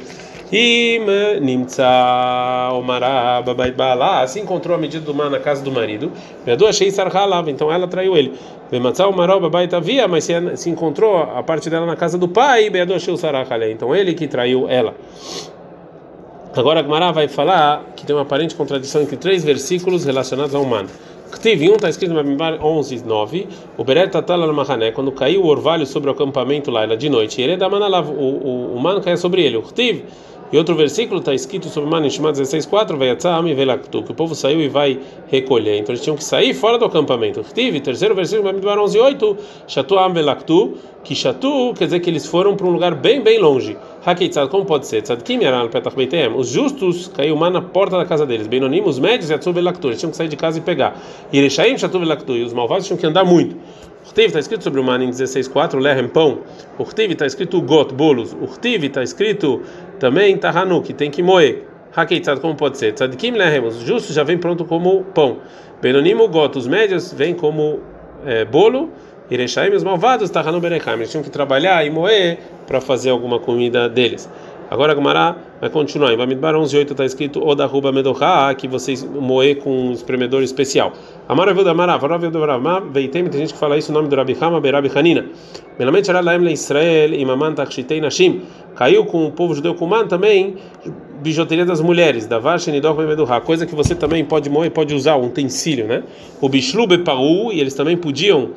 E 0.55 1.01
Nimtza 1.41 1.89
Omará 2.75 3.41
Babaibala 3.41 4.27
se 4.27 4.39
encontrou 4.39 4.77
a 4.77 4.79
medida 4.79 5.03
do 5.03 5.15
mar 5.15 5.31
na 5.31 5.39
casa 5.39 5.65
do 5.65 5.73
marido. 5.73 6.13
Vedu 6.45 6.67
achei 6.67 6.91
Sarhalava, 6.91 7.51
então 7.51 7.73
ela 7.73 7.89
traiu 7.89 8.15
ele. 8.15 8.35
Vematzá 8.71 9.09
Omará 9.09 9.39
Babaitavia, 9.39 10.07
mas 10.07 10.29
se 10.57 10.69
encontrou 10.69 11.17
a 11.17 11.43
parte 11.43 11.71
dela 11.71 11.87
na 11.87 11.97
casa 11.97 12.19
do 12.19 12.29
pai, 12.29 12.69
Bedu 12.69 12.93
achei 12.93 13.17
Sarachalé, 13.17 13.71
então 13.71 13.97
ele 13.97 14.13
que 14.13 14.29
traiu 14.29 14.69
ela. 14.69 14.95
Agora 16.55 16.81
a 16.81 16.83
Gemara 16.83 17.13
vai 17.13 17.29
falar 17.29 17.83
que 17.97 18.05
tem 18.05 18.15
uma 18.15 18.23
aparente 18.23 18.55
contradição 18.55 19.01
entre 19.01 19.17
três 19.17 19.43
versículos 19.43 20.05
relacionados 20.05 20.55
ao 20.55 20.65
man. 20.67 20.85
Teve 21.41 21.71
um, 21.71 21.77
está 21.77 21.89
escrito 21.89 22.11
no 22.11 22.23
Bamidbar 22.23 22.63
11, 22.63 23.05
9. 23.07 23.49
O 23.79 23.83
Beret 23.83 24.13
Tatala 24.13 24.53
Mahané, 24.53 24.93
quando 24.93 25.11
caiu 25.11 25.43
o 25.43 25.47
orvalho 25.47 25.87
sobre 25.87 26.11
o 26.11 26.13
acampamento 26.13 26.71
lá, 26.71 26.85
de 26.85 27.09
noite. 27.09 27.41
Ele 27.41 27.57
da 27.57 27.71
manalav, 27.71 28.11
o, 28.11 28.13
o, 28.13 28.77
o 28.77 28.81
man 28.81 29.01
caiu 29.01 29.17
sobre 29.17 29.43
ele. 29.43 29.57
O 29.57 29.63
Tiv, 29.63 30.03
e 30.53 30.59
outro 30.59 30.75
versículo 30.75 31.21
está 31.21 31.33
escrito 31.33 31.69
sobre 31.69 31.89
Man 31.89 32.05
em 32.05 32.11
Shema 32.11 32.31
16:4, 32.31 32.97
Vayatzam 32.99 33.49
e 33.49 33.55
Velaktu, 33.55 34.03
que 34.03 34.13
o 34.13 34.15
povo 34.15 34.35
saiu 34.35 34.61
e 34.61 34.69
vai 34.69 35.01
recolher. 35.29 35.79
Então 35.79 35.95
eles 35.95 36.03
tinham 36.03 36.17
que 36.17 36.23
sair 36.23 36.53
fora 36.53 36.77
do 36.79 36.85
acampamento. 36.85 37.43
Tive, 37.55 37.81
terceiro 37.81 38.15
versículo, 38.15 38.49
Bamidbar 38.49 38.79
11:8, 38.79 39.37
Shatuam 39.67 40.13
Velaktu, 40.13 40.75
que 41.03 41.15
Shatu 41.15 41.73
quer 41.75 41.87
dizer 41.87 42.01
que 42.01 42.11
eles 42.11 42.27
foram 42.27 42.55
para 42.55 42.67
um 42.67 42.71
lugar 42.71 42.95
bem, 42.95 43.23
bem 43.23 43.39
longe. 43.39 43.77
Hakeitzad, 44.05 44.49
como 44.51 44.65
pode 44.65 44.87
ser? 44.87 45.01
Tzadkim 45.03 45.41
yaral 45.41 45.69
petach 45.69 45.97
beitem. 45.97 46.29
Os 46.37 46.49
justos 46.49 47.09
caiu 47.09 47.35
man 47.37 47.51
na 47.51 47.63
porta 47.63 47.97
da 47.97 48.05
casa 48.05 48.27
deles. 48.27 48.47
Benonim, 48.47 48.83
os 48.85 48.99
médios, 48.99 49.31
Yatsu 49.31 49.53
Velaktu, 49.53 49.89
eles 49.89 50.01
tinham 50.01 50.11
que 50.11 50.17
sair 50.17 50.29
de 50.29 50.37
casa 50.37 50.59
e 50.59 50.61
pegar. 50.61 51.01
Ireshaim, 51.33 51.79
Shatu 51.79 51.99
Velaktu, 51.99 52.37
e 52.37 52.43
os 52.43 52.53
malvados 52.53 52.87
tinham 52.87 52.99
que 52.99 53.07
andar 53.07 53.25
muito. 53.25 53.57
Urtiv 54.05 54.27
está 54.27 54.41
escrito 54.41 54.65
sobre 54.65 54.81
o 54.81 54.85
man 54.85 55.03
em 55.03 55.11
16.4, 55.11 55.79
lehem, 55.79 56.09
pão. 56.09 56.41
Urtiv 56.79 57.13
está 57.13 57.25
escrito 57.25 57.61
got, 57.63 57.95
bolos. 57.95 58.33
Urtiv 58.33 58.85
está 58.85 59.03
escrito 59.03 59.63
também 59.99 60.37
tahanu, 60.37 60.83
que 60.83 60.93
tem 60.93 61.11
que 61.11 61.23
moer. 61.23 61.65
Hakeitzad, 61.95 62.41
como 62.41 62.55
pode 62.55 62.79
ser? 62.79 62.93
Tzadikim 62.93 63.33
lehem, 63.33 63.65
os 63.65 63.77
justos 63.81 64.15
já 64.15 64.23
vem 64.23 64.39
pronto 64.39 64.65
como 64.65 65.05
pão. 65.15 65.39
Benonim, 65.81 66.17
got, 66.29 66.57
os 66.57 66.67
médios 66.67 67.13
vêm 67.13 67.35
como 67.35 67.81
é, 68.27 68.45
bolo. 68.45 68.91
Irechaim, 69.31 69.71
os 69.73 69.83
malvados, 69.83 70.29
tahanu 70.31 70.61
berechaim, 70.61 70.97
eles 70.97 71.11
tinham 71.11 71.23
que 71.23 71.31
trabalhar 71.31 71.87
e 71.87 71.91
moer 71.91 72.39
para 72.67 72.81
fazer 72.81 73.11
alguma 73.11 73.39
comida 73.39 73.89
deles. 73.89 74.29
Agora 74.73 74.93
a 74.93 74.95
Gumara 74.95 75.37
vai 75.61 75.69
continuar. 75.69 76.15
Em 76.15 76.17
Bamidbar 76.17 76.57
11, 76.57 76.75
8 76.75 76.93
está 76.93 77.05
escrito 77.05 77.47
Odahuba 77.47 77.93
Medoha, 77.93 78.55
que 78.55 78.67
vocês 78.67 79.05
moer 79.05 79.59
com 79.59 79.71
um 79.71 79.93
espremedor 79.93 80.43
especial. 80.43 80.95
Amara 81.29 81.53
viu 81.53 81.63
da 81.63 81.75
Mara, 81.75 81.95
Vará 81.99 82.17
viu 82.17 82.31
da 82.31 82.59
Mara, 82.59 82.81
Veitem, 82.81 83.27
tem 83.27 83.43
gente 83.43 83.53
que 83.53 83.59
fala 83.59 83.77
isso, 83.77 83.93
o 83.93 83.95
nome 83.95 84.09
do 84.09 84.17
Rabi 84.17 84.35
Hama, 84.41 84.63
Berabi 84.63 84.91
Hanina. 84.95 85.27
Melamente 85.79 86.09
era 86.09 86.21
Laem 86.21 86.51
Israel, 86.51 87.13
Imaman 87.13 87.53
Takshitei 87.53 88.01
Nashim. 88.01 88.45
Caiu 88.75 89.05
com 89.05 89.27
o 89.27 89.31
povo 89.31 89.55
judeu 89.55 89.75
Kuman 89.75 90.07
também, 90.07 90.57
bijuteria 91.23 91.67
das 91.67 91.83
mulheres, 91.83 92.27
da 92.27 92.39
Varshen 92.39 92.75
Idok 92.75 93.03
Medoha, 93.03 93.43
coisa 93.43 93.67
que 93.67 93.75
você 93.75 93.95
também 93.95 94.25
pode 94.25 94.49
moer, 94.49 94.71
pode 94.71 94.95
usar, 94.95 95.17
um 95.17 95.27
utensílio, 95.27 95.87
né? 95.87 96.03
O 96.41 96.49
Bishlu 96.49 96.87
Beparu, 96.87 97.53
e 97.53 97.61
eles 97.61 97.75
também 97.75 97.95
podiam 97.95 98.53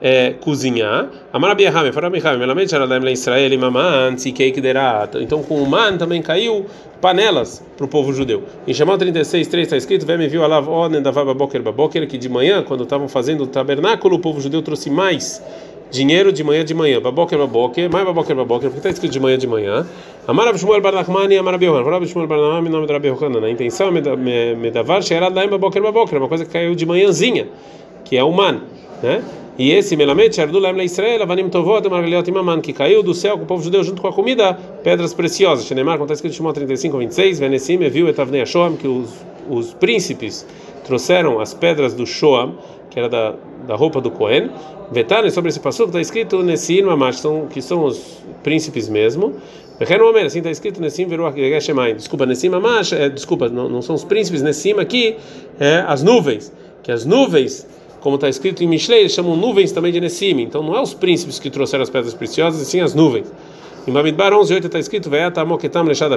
é, 0.00 0.32
cozinhar. 0.40 1.08
Então 5.20 5.42
com 5.42 5.62
o 5.62 5.68
man 5.68 5.98
também 5.98 6.22
caiu 6.22 6.66
panelas 7.00 7.64
para 7.76 7.84
o 7.84 7.88
povo 7.88 8.12
judeu. 8.12 8.44
Em 8.66 8.72
Shamal 8.72 8.98
36, 8.98 9.46
3 9.46 9.66
está 9.66 9.76
escrito: 9.76 10.06
Vem 10.06 10.18
me 10.18 10.28
viu 10.28 10.42
Alav 10.44 10.66
Davaba 11.02 11.34
Boker 11.34 11.62
Baboker, 11.62 12.06
que 12.06 12.16
de 12.16 12.28
manhã, 12.28 12.62
quando 12.62 12.84
estavam 12.84 13.08
fazendo 13.08 13.44
o 13.44 13.46
tabernáculo, 13.46 14.16
o 14.16 14.18
povo 14.18 14.40
judeu 14.40 14.62
trouxe 14.62 14.90
mais 14.90 15.42
dinheiro 15.90 16.32
de 16.32 16.44
manhã 16.44 16.64
de 16.64 16.72
manhã. 16.72 17.00
Baboker 17.00 17.38
Baboker, 17.38 17.90
mais 17.90 18.04
Baboker 18.04 18.36
Baboker, 18.36 18.70
porque 18.70 18.78
está 18.78 18.90
escrito 18.90 19.12
de 19.12 19.20
manhã 19.20 19.36
de 19.36 19.46
manhã. 19.46 19.86
Amarav 20.26 20.56
Shmuel 20.56 20.80
Bar 20.80 20.92
Nachmani, 20.92 21.36
Amarav 21.36 21.62
Yohan, 21.62 21.80
Amarav 21.80 22.06
Shmuel 22.06 22.28
Bar 22.28 22.38
Nachmani, 22.38 22.68
nome 22.68 22.86
do 22.86 22.92
Rabi 22.92 23.08
Yohanan. 23.08 23.44
A 23.44 23.50
intenção 23.50 23.88
é 23.88 24.54
Medavar, 24.54 25.02
Sheerad 25.02 25.34
Laim 25.34 25.48
Baboker 25.48 25.82
Baboker, 25.82 26.18
uma 26.18 26.28
coisa 26.28 26.44
que 26.44 26.52
caiu 26.52 26.74
de 26.74 26.86
manhãzinha, 26.86 27.48
que 28.04 28.16
é 28.16 28.22
o 28.22 28.30
man, 28.30 28.60
né? 29.02 29.22
E 29.58 29.72
esse 29.72 29.94
Melamed, 29.94 30.34
Shardulem 30.34 30.74
la 30.74 30.84
Israel, 30.84 31.22
Avanim 31.22 31.48
Tovot, 31.50 31.86
Margaliot 31.88 32.28
Imaman, 32.30 32.60
que 32.60 32.72
caiu 32.72 33.02
do 33.02 33.12
céu 33.12 33.36
com 33.36 33.44
o 33.44 33.46
povo 33.46 33.62
judeu 33.62 33.82
junto 33.84 34.00
com 34.00 34.08
a 34.08 34.12
comida, 34.12 34.54
pedras 34.82 35.12
preciosas. 35.12 35.66
Shenemar, 35.66 35.98
como 35.98 36.04
está 36.04 36.14
escrito 36.14 36.32
em 36.32 36.36
Shimon 36.36 36.52
35, 36.52 36.98
26, 36.98 37.38
Venesim, 37.38 37.78
viu 37.90 38.08
Etavnei 38.08 38.46
Shoam, 38.46 38.76
que 38.76 38.88
os, 38.88 39.10
os 39.48 39.74
príncipes 39.74 40.46
trouxeram 40.84 41.40
as 41.40 41.52
pedras 41.52 41.92
do 41.92 42.06
Shoam, 42.06 42.54
que 42.88 42.98
era 42.98 43.08
da, 43.08 43.34
da 43.66 43.76
roupa 43.76 44.00
do 44.00 44.10
Cohen. 44.10 44.50
Vetane, 44.90 45.30
sobre 45.30 45.50
esse 45.50 45.60
passo 45.60 45.84
está 45.84 46.00
escrito 46.00 46.42
Nessim 46.42 46.82
Mamash, 46.82 47.22
que 47.50 47.62
são 47.62 47.84
os 47.84 48.22
príncipes 48.42 48.88
mesmo. 48.88 49.34
Assim 50.26 50.38
está 50.38 50.50
escrito 50.50 50.80
Nessim 50.80 51.06
Veruach 51.06 51.60
Shemaim. 51.60 51.94
Desculpa, 51.94 52.26
Nessim 52.26 52.48
Mamash, 52.48 52.92
é, 52.92 53.08
desculpa, 53.08 53.48
não, 53.48 53.68
não 53.68 53.80
são 53.80 53.94
os 53.94 54.04
príncipes, 54.04 54.42
Nessim 54.42 54.72
aqui, 54.78 55.16
é 55.58 55.84
as 55.86 56.02
nuvens, 56.02 56.52
que 56.82 56.90
as 56.90 57.06
nuvens 57.06 57.66
como 58.00 58.16
está 58.16 58.28
escrito 58.28 58.62
em 58.64 58.66
Mishlei, 58.66 59.00
eles 59.00 59.12
chamam 59.12 59.36
nuvens 59.36 59.72
também 59.72 59.92
de 59.92 60.00
Nessim. 60.00 60.40
Então 60.40 60.62
não 60.62 60.74
é 60.74 60.80
os 60.80 60.94
príncipes 60.94 61.38
que 61.38 61.50
trouxeram 61.50 61.82
as 61.82 61.90
pedras 61.90 62.14
preciosas, 62.14 62.60
e 62.60 62.64
sim 62.64 62.80
as 62.80 62.94
nuvens. 62.94 63.30
Em 63.88 63.92
Bamidbar 63.92 64.34
11, 64.34 64.52
8 64.52 64.66
está 64.66 64.78
escrito 64.78 65.10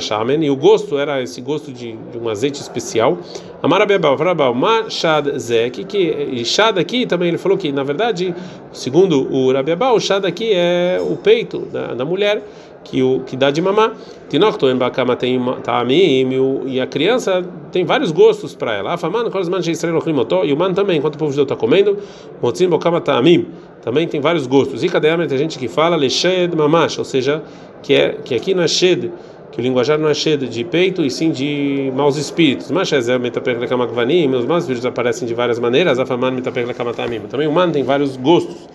Shamen, 0.02 0.44
e 0.44 0.50
o 0.50 0.56
gosto 0.56 0.98
era 0.98 1.22
esse 1.22 1.40
gosto 1.40 1.72
de, 1.72 1.94
de 1.94 2.18
um 2.18 2.28
azeite 2.28 2.62
especial. 2.62 3.18
Amarabebal, 3.62 4.18
Farabal, 4.18 4.54
Mashad 4.54 5.40
Zek, 5.40 5.86
que 5.86 5.98
e 5.98 6.44
Shad 6.44 6.78
aqui 6.78 7.06
também 7.06 7.30
ele 7.30 7.38
falou 7.38 7.58
que, 7.58 7.72
na 7.72 7.84
verdade, 7.84 8.36
segundo 8.74 9.34
o 9.34 9.54
Rabiabal, 9.54 9.96
o 9.96 10.00
Shad 10.00 10.26
aqui 10.26 10.52
é 10.54 11.00
o 11.02 11.16
peito 11.16 11.60
da, 11.60 11.94
da 11.94 12.04
mulher 12.04 12.44
que 12.84 13.02
o 13.02 13.22
que 13.22 13.36
dá 13.36 13.52
de 13.52 13.62
mamar. 13.62 13.94
Tinokto 14.30 14.68
embakama 14.68 15.16
tem 15.16 15.40
ta'amim 15.64 16.28
e 16.66 16.82
a 16.82 16.88
criança 16.88 17.44
tem 17.72 17.86
vários 17.86 18.12
gostos 18.12 18.56
para 18.56 18.74
ela. 18.74 18.94
Afaman 18.94 19.30
kol 19.30 19.44
zman 19.44 19.62
sheisrael 19.62 19.98
ochlim 19.98 20.18
oto 20.18 20.44
e 20.44 20.52
o 20.52 20.58
man 20.58 20.74
também, 20.74 20.98
enquanto 20.98 21.16
o 21.16 21.18
povo 21.18 21.32
judeu 21.32 21.44
está 21.44 21.56
comendo, 21.56 21.98
motzim 22.42 22.68
bokama 22.68 23.00
ta'amim 23.00 23.48
também 23.82 24.08
tem 24.08 24.22
vários 24.22 24.48
gostos. 24.48 24.84
E 24.84 24.90
cadê 24.90 25.16
tem 25.28 25.38
gente 25.38 25.60
que 25.60 25.68
fala 25.68 25.96
leshed 25.96 26.56
mamash, 26.56 26.98
ou 26.98 27.06
seja, 27.06 27.44
que 27.82 27.94
é 27.94 28.18
que 28.24 28.34
aqui 28.34 28.54
não 28.54 28.64
é 28.64 28.68
shed, 28.68 29.12
que 29.52 29.60
o 29.60 29.62
linguajar 29.62 30.00
não 30.00 30.10
é 30.10 30.14
shed 30.14 30.48
de 30.48 30.64
peito 30.64 31.04
e 31.04 31.12
sim 31.12 31.30
de 31.30 31.92
maus 31.96 32.18
espíritos. 32.18 32.72
Mas 32.72 32.92
é 32.92 33.20
metapeklekamagvanim, 33.20 34.34
os 34.34 34.46
maus 34.46 34.64
espíritos 34.64 34.86
aparecem 34.86 35.28
de 35.28 35.34
várias 35.34 35.60
maneiras. 35.60 36.00
Afaman 36.00 36.32
metapeklekamataamim. 36.32 37.20
Também 37.30 37.48
o 37.48 37.52
man 37.52 37.70
tem 37.70 37.84
vários 37.84 38.18
gostos. 38.18 38.68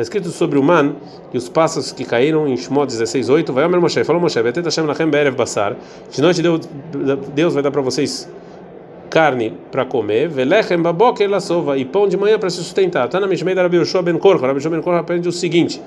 Está 0.00 0.16
escrito 0.16 0.30
sobre 0.30 0.58
o 0.58 0.62
man 0.62 0.94
e 1.30 1.36
os 1.36 1.50
passos 1.50 1.92
que 1.92 2.06
caíram 2.06 2.48
em 2.48 2.56
Shmot 2.56 2.90
16:8. 2.90 3.52
Vai 3.52 3.66
Omer 3.66 3.78
Moshe, 3.82 4.02
falou 4.02 4.18
Moshe, 4.18 4.42
Betet 4.42 4.64
Hashem 4.64 4.86
lachem 4.86 5.10
be'erev 5.10 5.36
basar. 5.36 5.76
De 6.10 6.22
noite 6.22 6.40
Deus, 6.40 6.66
Deus 7.34 7.52
vai 7.52 7.62
dar 7.62 7.70
para 7.70 7.82
vocês 7.82 8.26
carne 9.10 9.52
para 9.70 9.84
comer, 9.84 10.26
velechem 10.30 10.80
baboker 10.80 11.28
la 11.28 11.38
sova 11.38 11.76
e 11.76 11.84
pão 11.84 12.08
de 12.08 12.16
manhã 12.16 12.38
para 12.38 12.48
se 12.48 12.56
sustentar. 12.56 13.10
Tá 13.10 13.20
na 13.20 13.26
Mishmei 13.26 13.54
da 13.54 13.60
Rabi 13.60 13.76
Yoshua 13.76 14.00
ben 14.00 14.16
Korcha. 14.16 14.46
Rabi 14.46 14.56
Yoshua 14.56 14.70
ben 14.70 14.80
Korcha 14.80 15.00
aprende 15.00 15.28
o 15.28 15.32
seguinte: 15.32 15.82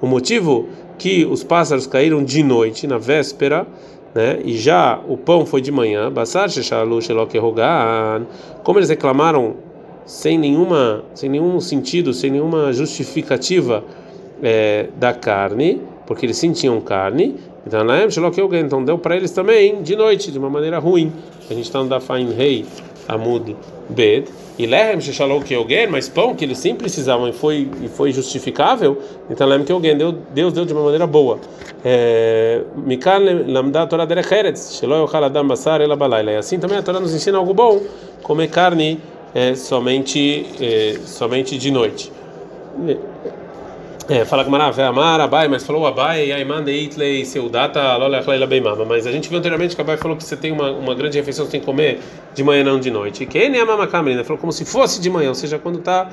o 0.00 0.06
motivo 0.06 0.66
que 0.96 1.26
os 1.26 1.44
pássaros 1.44 1.86
caíram 1.86 2.24
de 2.24 2.42
noite 2.42 2.86
na 2.86 2.96
véspera 2.96 3.66
né? 4.14 4.40
E 4.44 4.56
já 4.56 4.98
o 5.06 5.16
pão 5.16 5.44
foi 5.44 5.60
de 5.60 5.70
manhã, 5.70 6.10
basar 6.10 6.48
sheshalu 6.48 7.00
shelok 7.02 7.38
como 8.64 8.78
eles 8.78 8.88
reclamaram 8.88 9.56
sem 10.08 10.38
nenhuma, 10.38 11.04
sem 11.14 11.28
nenhum 11.28 11.60
sentido, 11.60 12.14
sem 12.14 12.30
nenhuma 12.30 12.72
justificativa 12.72 13.84
é, 14.42 14.86
da 14.96 15.12
carne, 15.12 15.82
porque 16.06 16.24
eles 16.24 16.38
sentiam 16.38 16.80
carne. 16.80 17.36
Então, 17.66 17.84
na 17.84 17.98
então 18.58 18.82
deu 18.82 18.96
para 18.96 19.14
eles 19.14 19.30
também 19.32 19.82
de 19.82 19.94
noite, 19.94 20.32
de 20.32 20.38
uma 20.38 20.48
maneira 20.48 20.78
ruim. 20.78 21.12
A 21.50 21.52
gente 21.52 21.66
está 21.66 21.82
no 21.82 21.90
Dafain 21.90 22.32
Rei 22.32 22.64
Amud 23.06 23.54
Bed. 23.90 24.30
E 24.58 24.66
Lehem 24.66 24.98
Sheshalom 24.98 25.42
Kyogen, 25.42 25.88
mas 25.88 26.08
pão 26.08 26.34
que 26.34 26.44
eles 26.44 26.58
sim 26.58 26.74
precisavam 26.74 27.28
e 27.28 27.32
foi, 27.32 27.68
e 27.82 27.88
foi 27.88 28.10
justificável, 28.10 29.00
então 29.30 29.46
Lehem 29.46 29.64
Kyogen, 29.64 29.96
Deus 30.34 30.52
deu 30.52 30.64
de 30.64 30.72
uma 30.72 30.82
maneira 30.82 31.06
boa. 31.06 31.38
É, 31.84 32.62
Mikan 32.76 33.18
Lamda 33.46 33.86
Torah 33.86 34.06
Derecheretz, 34.06 34.78
Shelo 34.78 35.04
Yochal 35.04 35.24
Adam 35.24 35.46
Basar 35.46 35.80
Ela 35.80 35.94
Balayla. 35.94 36.32
E 36.32 36.36
assim 36.36 36.58
também 36.58 36.78
a 36.78 36.82
Torá 36.82 36.98
nos 36.98 37.14
ensina 37.14 37.38
algo 37.38 37.54
bom, 37.54 37.80
comer 38.22 38.48
carne 38.48 38.98
é, 39.34 39.54
somente, 39.54 40.46
é, 40.60 40.98
somente 41.04 41.58
de 41.58 41.70
noite. 41.70 42.12
É, 44.08 44.24
fala 44.24 44.42
que 44.42 44.50
Maravé 44.50 44.84
Amar, 44.84 45.20
Abai, 45.20 45.48
mas 45.48 45.64
falou 45.64 45.86
Abai, 45.86 46.32
Aimanda 46.32 46.70
Itley, 46.70 47.26
Seudata, 47.26 47.94
Lola 47.96 48.22
Beimama. 48.46 48.84
Mas 48.86 49.06
a 49.06 49.12
gente 49.12 49.28
viu 49.28 49.38
anteriormente 49.38 49.76
que 49.76 49.82
Abai 49.82 49.98
falou 49.98 50.16
que 50.16 50.24
você 50.24 50.34
tem 50.34 50.50
uma, 50.50 50.70
uma 50.70 50.94
grande 50.94 51.18
refeição, 51.18 51.44
você 51.44 51.52
tem 51.52 51.60
que 51.60 51.66
comer 51.66 52.00
de 52.34 52.42
manhã, 52.42 52.64
não 52.64 52.80
de 52.80 52.90
noite. 52.90 53.26
Que 53.26 53.50
nem 53.50 53.60
a 53.60 53.66
Mama 53.66 53.86
Camarina 53.86 54.24
falou 54.24 54.38
como 54.38 54.50
se 54.50 54.64
fosse 54.64 54.98
de 54.98 55.10
manhã, 55.10 55.28
ou 55.28 55.34
seja, 55.34 55.58
quando 55.58 55.80
está 55.80 56.10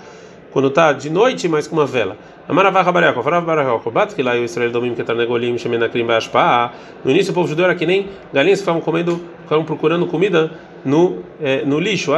quando 0.55 0.69
tá 0.69 0.93
de 0.93 1.09
noite, 1.09 1.49
mas 1.49 1.67
com 1.67 1.75
uma 1.75 1.85
vela. 1.85 2.15
Amaravá 2.47 2.81
Rabareco, 2.81 3.21
Farava 3.21 3.45
Barareco, 3.45 3.91
Bat 3.91 4.15
que 4.15 4.23
lá 4.23 4.35
o 4.35 4.45
Israel 4.45 4.71
domínio 4.71 4.95
que 4.95 5.01
está 5.01 5.13
negolim, 5.13 5.57
Shemenakrim 5.57 6.05
Bashpa. 6.05 6.71
No 7.03 7.11
início 7.11 7.31
o 7.31 7.35
povo 7.35 7.45
judeu 7.45 7.65
era 7.65 7.75
que 7.75 7.85
nem 7.85 8.07
galinhas 8.31 8.59
que 8.59 8.61
estavam 8.61 8.79
comendo, 8.79 9.19
ficavam 9.41 9.65
procurando 9.65 10.07
comida 10.07 10.49
no 10.85 11.17
é, 11.41 11.65
no 11.65 11.77
lixo. 11.77 12.13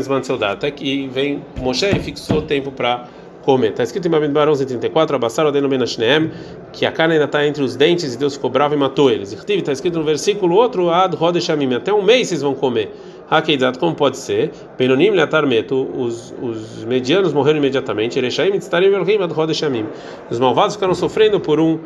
Zman 0.00 0.22
Até 0.50 0.70
que 0.70 1.06
vem 1.08 1.42
Moshe 1.60 1.84
e 1.84 2.00
fixou 2.00 2.38
o 2.38 2.42
tempo 2.42 2.72
para 2.72 3.04
comer. 3.42 3.72
Está 3.72 3.82
escrito 3.82 4.08
em 4.08 4.10
Bamidbar 4.10 4.48
11:34, 4.48 5.14
Abassar 5.14 5.44
Odeno 5.44 5.68
Benashneem, 5.68 6.30
que 6.72 6.86
a 6.86 6.92
carne 6.92 7.12
ainda 7.14 7.26
está 7.26 7.46
entre 7.46 7.62
os 7.62 7.76
dentes 7.76 8.14
e 8.14 8.18
Deus 8.18 8.36
ficou 8.36 8.48
bravo 8.48 8.74
e 8.74 8.78
matou 8.78 9.10
eles. 9.10 9.34
Está 9.34 9.72
escrito 9.72 9.98
no 9.98 10.04
versículo 10.04 10.54
outro, 10.54 10.88
Ad 10.88 11.14
Rodeshamim, 11.14 11.74
até 11.74 11.92
um 11.92 12.02
mês 12.02 12.28
vocês 12.28 12.40
vão 12.40 12.54
comer. 12.54 12.90
Hakeidat, 13.30 13.78
como 13.78 13.94
pode 13.94 14.16
ser? 14.16 14.50
Benonim 14.78 15.10
leatarmeto, 15.10 15.88
os, 15.94 16.34
os 16.40 16.84
medianos 16.84 17.32
morreram 17.32 17.58
imediatamente. 17.58 18.18
Erechaim 18.18 18.58
tztarim 18.58 18.90
velchim 18.90 19.22
ad 19.22 19.32
rodeshamim. 19.32 19.86
Os 20.30 20.38
malvados 20.38 20.76
ficaram 20.76 20.94
sofrendo 20.94 21.38
por 21.38 21.60
um 21.60 21.78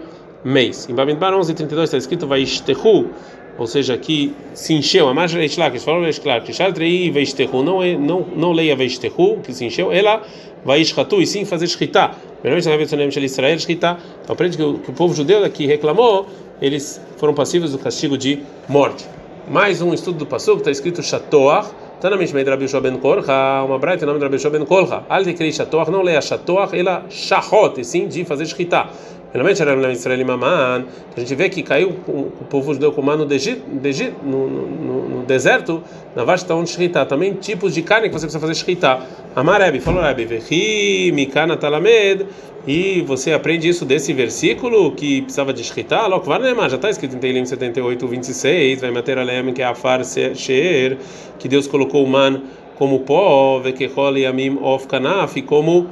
mês. 0.44 0.88
Em 0.88 0.94
Bamidbar 0.94 1.32
11:32 1.32 1.82
está 1.82 1.96
escrito 1.96 2.26
Vaishtehu, 2.28 3.10
ou 3.58 3.66
seja, 3.66 3.98
que 3.98 4.34
se 4.54 4.72
encheu. 4.72 5.08
A 5.08 5.14
margem 5.14 5.40
Reishlak, 5.40 5.78
falou 5.80 6.02
Reishlak, 6.02 6.52
Shaltrei 6.52 7.10
Vaishtehu, 7.10 7.62
não 7.62 7.82
é 7.82 7.96
não 7.96 8.20
não 8.36 8.52
leia 8.52 8.76
Vaishtehu, 8.76 9.38
que 9.42 9.52
se 9.52 9.64
encheu. 9.64 9.90
Ela 9.90 10.22
Vaishchatu, 10.64 11.20
e 11.20 11.26
sim 11.26 11.44
fazer 11.44 11.66
shkita. 11.66 12.12
Melhor 12.44 12.62
na 12.62 12.76
versão 12.76 12.98
de 12.98 13.24
Israel 13.24 13.58
shkita. 13.58 13.98
Então 14.22 14.32
aprende 14.34 14.56
que 14.56 14.62
o, 14.62 14.78
que 14.78 14.90
o 14.90 14.92
povo 14.92 15.12
judeu 15.12 15.40
daqui 15.40 15.66
reclamou, 15.66 16.26
eles 16.60 17.00
foram 17.16 17.34
passivos 17.34 17.72
do 17.72 17.78
castigo 17.78 18.16
de 18.16 18.40
morte. 18.68 19.04
Mais 19.48 19.82
um 19.82 19.92
estudo 19.92 20.18
do 20.18 20.26
Pasuk, 20.26 20.58
está 20.58 20.70
escrito 20.70 21.02
está 21.02 22.08
na 22.08 22.16
Mishmei 22.16 22.44
de 22.44 22.50
Rabi 22.50 22.66
Ben 22.80 22.96
Korcha, 22.98 23.64
uma 23.64 23.76
braita 23.76 24.06
nome 24.06 24.20
de 24.20 24.24
Rabi 24.24 24.38
Ben 24.50 24.64
Korcha. 24.64 25.02
Al 25.08 25.24
de 25.24 25.52
Shatoach, 25.52 25.90
não 25.90 26.00
leia 26.00 26.20
Shatoach, 26.22 26.72
ela 26.78 27.04
Shachot, 27.10 27.80
e 27.80 27.84
sim 27.84 28.06
de 28.06 28.24
fazer 28.24 28.46
Shkita. 28.46 28.86
Realmente 29.32 29.62
era 29.62 29.92
Israel 29.92 30.26
Maman, 30.26 30.84
a 31.16 31.20
gente 31.20 31.34
vê 31.34 31.48
que 31.48 31.62
caiu 31.62 31.96
o, 32.06 32.44
povo 32.50 32.74
judeu 32.74 32.92
com 32.92 33.02
no, 33.02 33.24
no, 33.24 35.24
deserto, 35.24 35.82
na 36.14 36.22
vasta 36.22 36.54
onde 36.54 36.68
Shkita. 36.68 37.06
Também 37.06 37.32
tipos 37.34 37.72
de 37.72 37.82
carne 37.82 38.08
que 38.08 38.12
você 38.12 38.26
precisa 38.26 38.40
fazer 38.40 38.54
Shkita. 38.54 39.00
Amarebi, 39.34 39.80
falou 39.80 40.02
Rebi, 40.02 40.26
Vechi, 40.26 41.10
Mikana 41.12 41.56
Talamed, 41.56 42.26
e 42.66 43.02
você 43.02 43.32
aprende 43.32 43.68
isso 43.68 43.84
desse 43.84 44.12
versículo 44.12 44.92
que 44.92 45.22
precisava 45.22 45.52
de 45.52 45.62
escritar, 45.62 46.08
já 46.08 46.76
está 46.76 46.90
escrito 46.90 47.16
em 47.16 47.18
Teilim 47.18 47.44
78, 47.44 48.06
26, 48.06 48.80
vai 48.80 48.90
mater 48.90 49.18
alem 49.18 49.52
que 49.52 49.62
é 49.62 49.64
a 49.64 49.74
far 49.74 50.04
sheer, 50.04 50.98
que 51.38 51.48
Deus 51.48 51.66
colocou 51.66 52.04
o 52.04 52.06
man 52.06 52.40
como 52.76 53.00
pó, 53.00 53.60
vekechol 53.60 54.16
yamim 54.16 54.58
of 54.60 54.86
kanaf, 54.86 55.40
como 55.42 55.88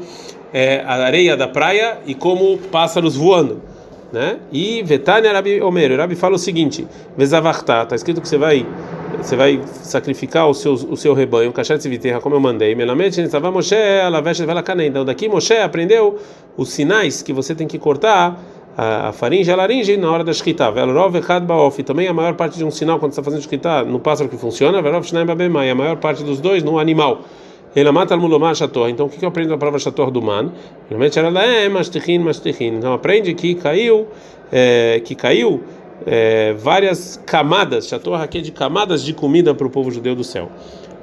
é, 0.53 0.83
a 0.87 0.95
areia 1.05 1.37
da 1.37 1.49
praia 1.49 1.99
e 2.07 2.15
como 2.15 2.59
pássaros 2.59 3.17
voando. 3.17 3.63
né? 4.13 4.39
E 4.53 4.83
Vetania 4.83 5.33
Rabi 5.33 5.61
Omer, 5.63 5.97
Rabi 5.97 6.15
fala 6.15 6.35
o 6.35 6.39
seguinte: 6.39 6.87
Vezavachta, 7.17 7.83
está 7.83 7.95
escrito 7.95 8.21
que 8.21 8.29
você 8.29 8.39
vai 8.39 8.67
você 9.21 9.37
vai 9.37 9.61
sacrificar 9.83 10.49
o 10.49 10.55
seu 10.55 10.73
o 10.73 10.97
seu 10.97 11.15
rebanho, 11.15 11.53
Kashat 11.53 11.87
Viterra, 11.89 12.21
como 12.21 12.35
eu 12.35 12.41
mandei. 12.41 12.75
Melamed 12.75 13.21
Nitzavah 13.21 13.51
Moshe, 13.51 13.75
Alavesh 13.75 14.41
Velakane. 14.41 14.87
Então 14.87 15.05
daqui 15.05 15.29
Moshe 15.29 15.55
aprendeu 15.55 16.19
os 16.57 16.71
sinais 16.71 17.23
que 17.23 17.33
você 17.33 17.55
tem 17.55 17.67
que 17.67 17.79
cortar 17.79 18.41
a, 18.77 19.13
faringe 19.13 19.51
e 19.51 19.53
a 19.53 19.57
laringe 19.57 19.97
na 19.97 20.11
hora 20.11 20.25
da 20.25 20.33
shkita. 20.33 20.71
Velrov 20.71 21.15
echad 21.17 21.45
baof. 21.45 21.83
Também 21.83 22.09
a 22.09 22.15
maior 22.15 22.35
parte 22.35 22.57
de 22.57 22.65
um 22.65 22.71
sinal 22.71 22.99
quando 22.99 23.13
você 23.13 23.21
está 23.21 23.31
fazendo 23.31 23.43
shkita 23.43 23.85
no 23.85 24.01
pássaro 24.01 24.29
que 24.31 24.37
funciona. 24.37 24.81
Velrov 24.81 25.05
shnaim 25.05 25.27
babemai. 25.27 25.71
A 25.71 25.75
maior 25.75 25.97
parte 25.97 26.25
dos 26.25 26.41
dois 26.41 26.63
no 26.63 26.79
animal. 26.79 27.21
Ele 27.75 27.91
mata 27.91 28.15
al 28.15 28.21
mulomar 28.21 28.55
shator. 28.55 28.89
Então 28.89 29.07
o 29.07 29.09
que 29.09 29.25
eu 29.25 29.29
aprendo 29.29 29.51
na 29.51 29.59
palavra 29.59 29.79
shator 29.79 30.11
do 30.11 30.21
man? 30.21 30.53
Realmente 30.89 31.19
era 31.19 31.29
lá 31.29 31.45
é 31.45 31.69
mastichin 31.69 32.19
mastichin. 32.19 32.77
Então 32.77 32.93
aprende 32.93 33.33
que 33.35 33.55
caiu 33.55 34.09
é, 34.51 35.01
que 35.05 35.15
caiu 35.15 35.63
é, 36.07 36.53
várias 36.55 37.21
camadas. 37.27 37.87
Shator 37.87 38.21
aqui 38.21 38.39
é 38.39 38.41
de 38.41 38.51
camadas 38.51 39.05
de 39.05 39.13
comida 39.13 39.55
para 39.55 39.67
o 39.67 39.71
povo 39.71 39.91
judeu 39.91 40.15
do 40.15 40.25
céu. 40.25 40.51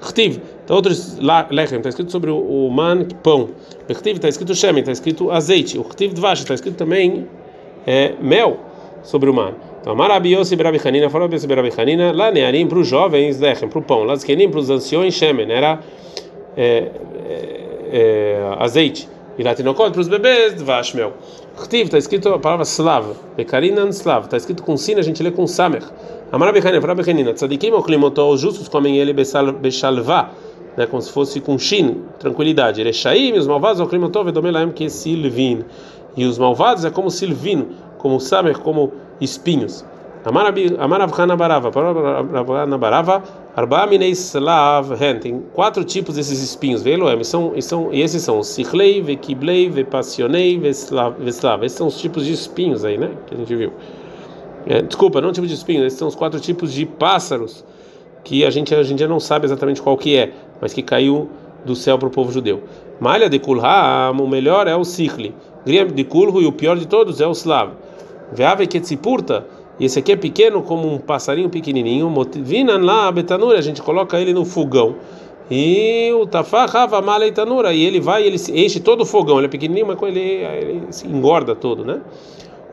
Chtiv, 0.01 0.39
então 0.63 0.75
outros 0.75 1.17
lechem, 1.49 1.77
está 1.77 1.89
escrito 1.89 2.11
sobre 2.11 2.29
o 2.29 2.69
man, 2.69 3.07
pão. 3.23 3.49
Chtiv 3.89 4.17
está 4.17 4.29
escrito 4.29 4.53
shemen, 4.53 4.81
está 4.81 4.91
escrito 4.91 5.31
azeite. 5.31 5.79
O 5.79 5.83
chtiv 5.83 6.13
dvash 6.13 6.39
está 6.39 6.53
escrito 6.53 6.75
também 6.75 7.27
é, 7.85 8.13
mel 8.21 8.59
sobre 9.01 9.29
o 9.29 9.33
mar. 9.33 9.53
Então, 9.81 9.95
Marabiose 9.95 10.53
Brabihanina, 10.55 11.09
falou 11.09 11.29
Brabihanina, 11.29 12.11
lá 12.11 12.29
Nearim 12.29 12.67
para 12.67 12.79
os 12.79 12.87
jovens, 12.87 13.39
Lechem, 13.39 13.69
para 13.69 13.79
o 13.79 13.81
pão, 13.81 14.03
lá 14.03 14.15
para 14.17 14.59
os 14.59 14.69
anciões, 14.69 15.13
Shemen, 15.13 15.49
era 15.49 15.79
é, 16.57 16.91
é, 17.91 18.55
azeite. 18.59 19.07
E 19.37 19.43
lá 19.43 19.53
Tinokot 19.53 19.91
para 19.91 20.01
os 20.01 20.07
bebês, 20.07 20.55
Dvash, 20.55 20.93
mel. 20.93 21.13
Chtiv, 21.57 21.85
está 21.85 21.97
escrito 21.97 22.29
a 22.29 22.39
palavra 22.39 22.63
Slav, 22.63 23.13
Bekarinan 23.35 23.89
Slav, 23.89 24.25
está 24.25 24.37
escrito 24.37 24.63
com 24.63 24.75
Sin, 24.75 24.95
a 24.95 25.01
gente 25.01 25.21
lê 25.21 25.31
com 25.31 25.45
Samer. 25.45 25.83
Amarabihanina, 26.31 26.81
Brabihanina, 26.81 27.33
Tzadikim, 27.33 27.71
o 27.71 27.81
Klimoto, 27.81 28.21
os 28.23 28.41
justos 28.41 28.67
comem 28.67 28.97
ele 28.97 29.13
Beshalvá, 29.13 30.31
né, 30.75 30.85
como 30.85 31.01
se 31.01 31.11
fosse 31.11 31.39
com 31.39 31.57
Shin, 31.57 32.03
tranquilidade. 32.19 32.81
Erechaim, 32.81 33.33
os 33.33 33.47
malvados, 33.47 33.79
o 33.79 33.87
Klimotov, 33.87 34.31
Domelaim, 34.31 34.71
que 34.71 34.89
Silvin. 34.89 35.63
E 36.15 36.25
os 36.25 36.37
malvados 36.39 36.83
é 36.83 36.89
como 36.89 37.11
silvino, 37.11 37.67
como 37.99 38.19
saber, 38.19 38.57
como 38.57 38.91
espinhos. 39.21 39.85
Amaravhana 40.27 41.37
barava, 41.37 41.71
barava, 42.77 43.23
arbaminei 43.55 44.09
slav, 44.11 44.91
tem 45.21 45.41
quatro 45.53 45.85
tipos 45.85 46.15
desses 46.15 46.41
espinhos, 46.41 46.81
veloem, 46.81 47.23
são, 47.23 47.53
são, 47.61 47.93
e 47.93 48.01
esses 48.01 48.23
são 48.23 48.43
sichlei, 48.43 49.01
vekiblei, 49.01 49.69
vepassionei, 49.69 50.59
veslav, 50.59 51.63
esses 51.63 51.77
são 51.77 51.87
os 51.87 51.97
tipos 51.97 52.25
de 52.25 52.33
espinhos 52.33 52.83
aí, 52.83 52.97
né, 52.97 53.11
que 53.25 53.35
a 53.35 53.37
gente 53.37 53.55
viu. 53.55 53.71
É, 54.65 54.81
desculpa, 54.81 55.21
não 55.21 55.31
tipo 55.31 55.47
de 55.47 55.53
espinhos, 55.53 55.85
esses 55.85 55.97
são 55.97 56.09
os 56.09 56.15
quatro 56.15 56.39
tipos 56.41 56.73
de 56.73 56.85
pássaros 56.85 57.63
que 58.25 58.43
a 58.43 58.49
gente 58.49 58.75
hoje 58.75 58.91
em 58.91 58.95
dia 58.97 59.07
não 59.07 59.21
sabe 59.21 59.45
exatamente 59.45 59.81
qual 59.81 59.95
que 59.97 60.17
é, 60.17 60.33
mas 60.59 60.73
que 60.73 60.81
caiu 60.81 61.29
do 61.63 61.73
céu 61.73 61.97
para 61.97 62.09
o 62.09 62.11
povo 62.11 62.29
judeu. 62.33 62.63
Malha 62.99 63.29
de 63.29 63.39
Kulham, 63.39 64.11
o 64.19 64.27
melhor 64.27 64.67
é 64.67 64.75
o 64.75 64.83
Sikhli. 64.83 65.33
Griam 65.65 65.87
de 65.87 66.03
Kulhu, 66.03 66.41
e 66.41 66.45
o 66.45 66.51
pior 66.51 66.77
de 66.77 66.85
todos 66.85 67.21
é 67.21 67.27
o 67.27 67.31
Slav. 67.31 67.71
Veave 68.33 68.67
Ketzipurta, 68.67 69.45
e 69.79 69.85
esse 69.85 69.99
aqui 69.99 70.11
é 70.11 70.15
pequeno 70.15 70.61
como 70.61 70.91
um 70.91 70.97
passarinho 70.97 71.49
pequenininho. 71.49 72.11
Vinan 72.35 72.83
lá, 72.83 73.11
Betanura, 73.11 73.59
a 73.59 73.61
gente 73.61 73.81
coloca 73.81 74.19
ele 74.19 74.33
no 74.33 74.45
fogão. 74.45 74.95
E 75.49 76.11
o 76.13 76.25
Tafahava 76.25 77.01
Malei 77.01 77.31
Tanura, 77.31 77.73
e 77.73 77.85
ele 77.85 77.99
vai, 77.99 78.23
ele 78.23 78.37
enche 78.53 78.79
todo 78.79 79.01
o 79.01 79.05
fogão. 79.05 79.37
Ele 79.37 79.47
é 79.47 79.49
pequenininho, 79.49 79.87
mas 79.87 80.01
ele, 80.03 80.19
ele 80.19 80.81
se 80.89 81.07
engorda 81.07 81.55
todo, 81.55 81.85
né? 81.85 82.01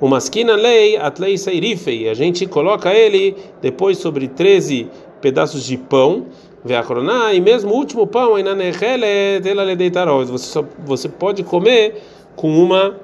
O 0.00 0.08
Maskina 0.08 0.56
Lei, 0.56 0.96
Atlei 0.96 1.38
Seirifei, 1.38 2.08
a 2.08 2.14
gente 2.14 2.46
coloca 2.46 2.92
ele 2.92 3.36
depois 3.62 3.98
sobre 3.98 4.26
13 4.26 4.88
pedaços 5.20 5.64
de 5.64 5.76
pão 5.76 6.26
e 7.34 7.40
mesmo 7.40 7.72
o 7.72 7.76
último 7.76 8.06
pão, 8.06 8.38
você 10.30 10.46
só, 10.46 10.64
você 10.78 11.08
pode 11.10 11.42
comer 11.42 12.02
com 12.34 12.48
uma 12.48 12.96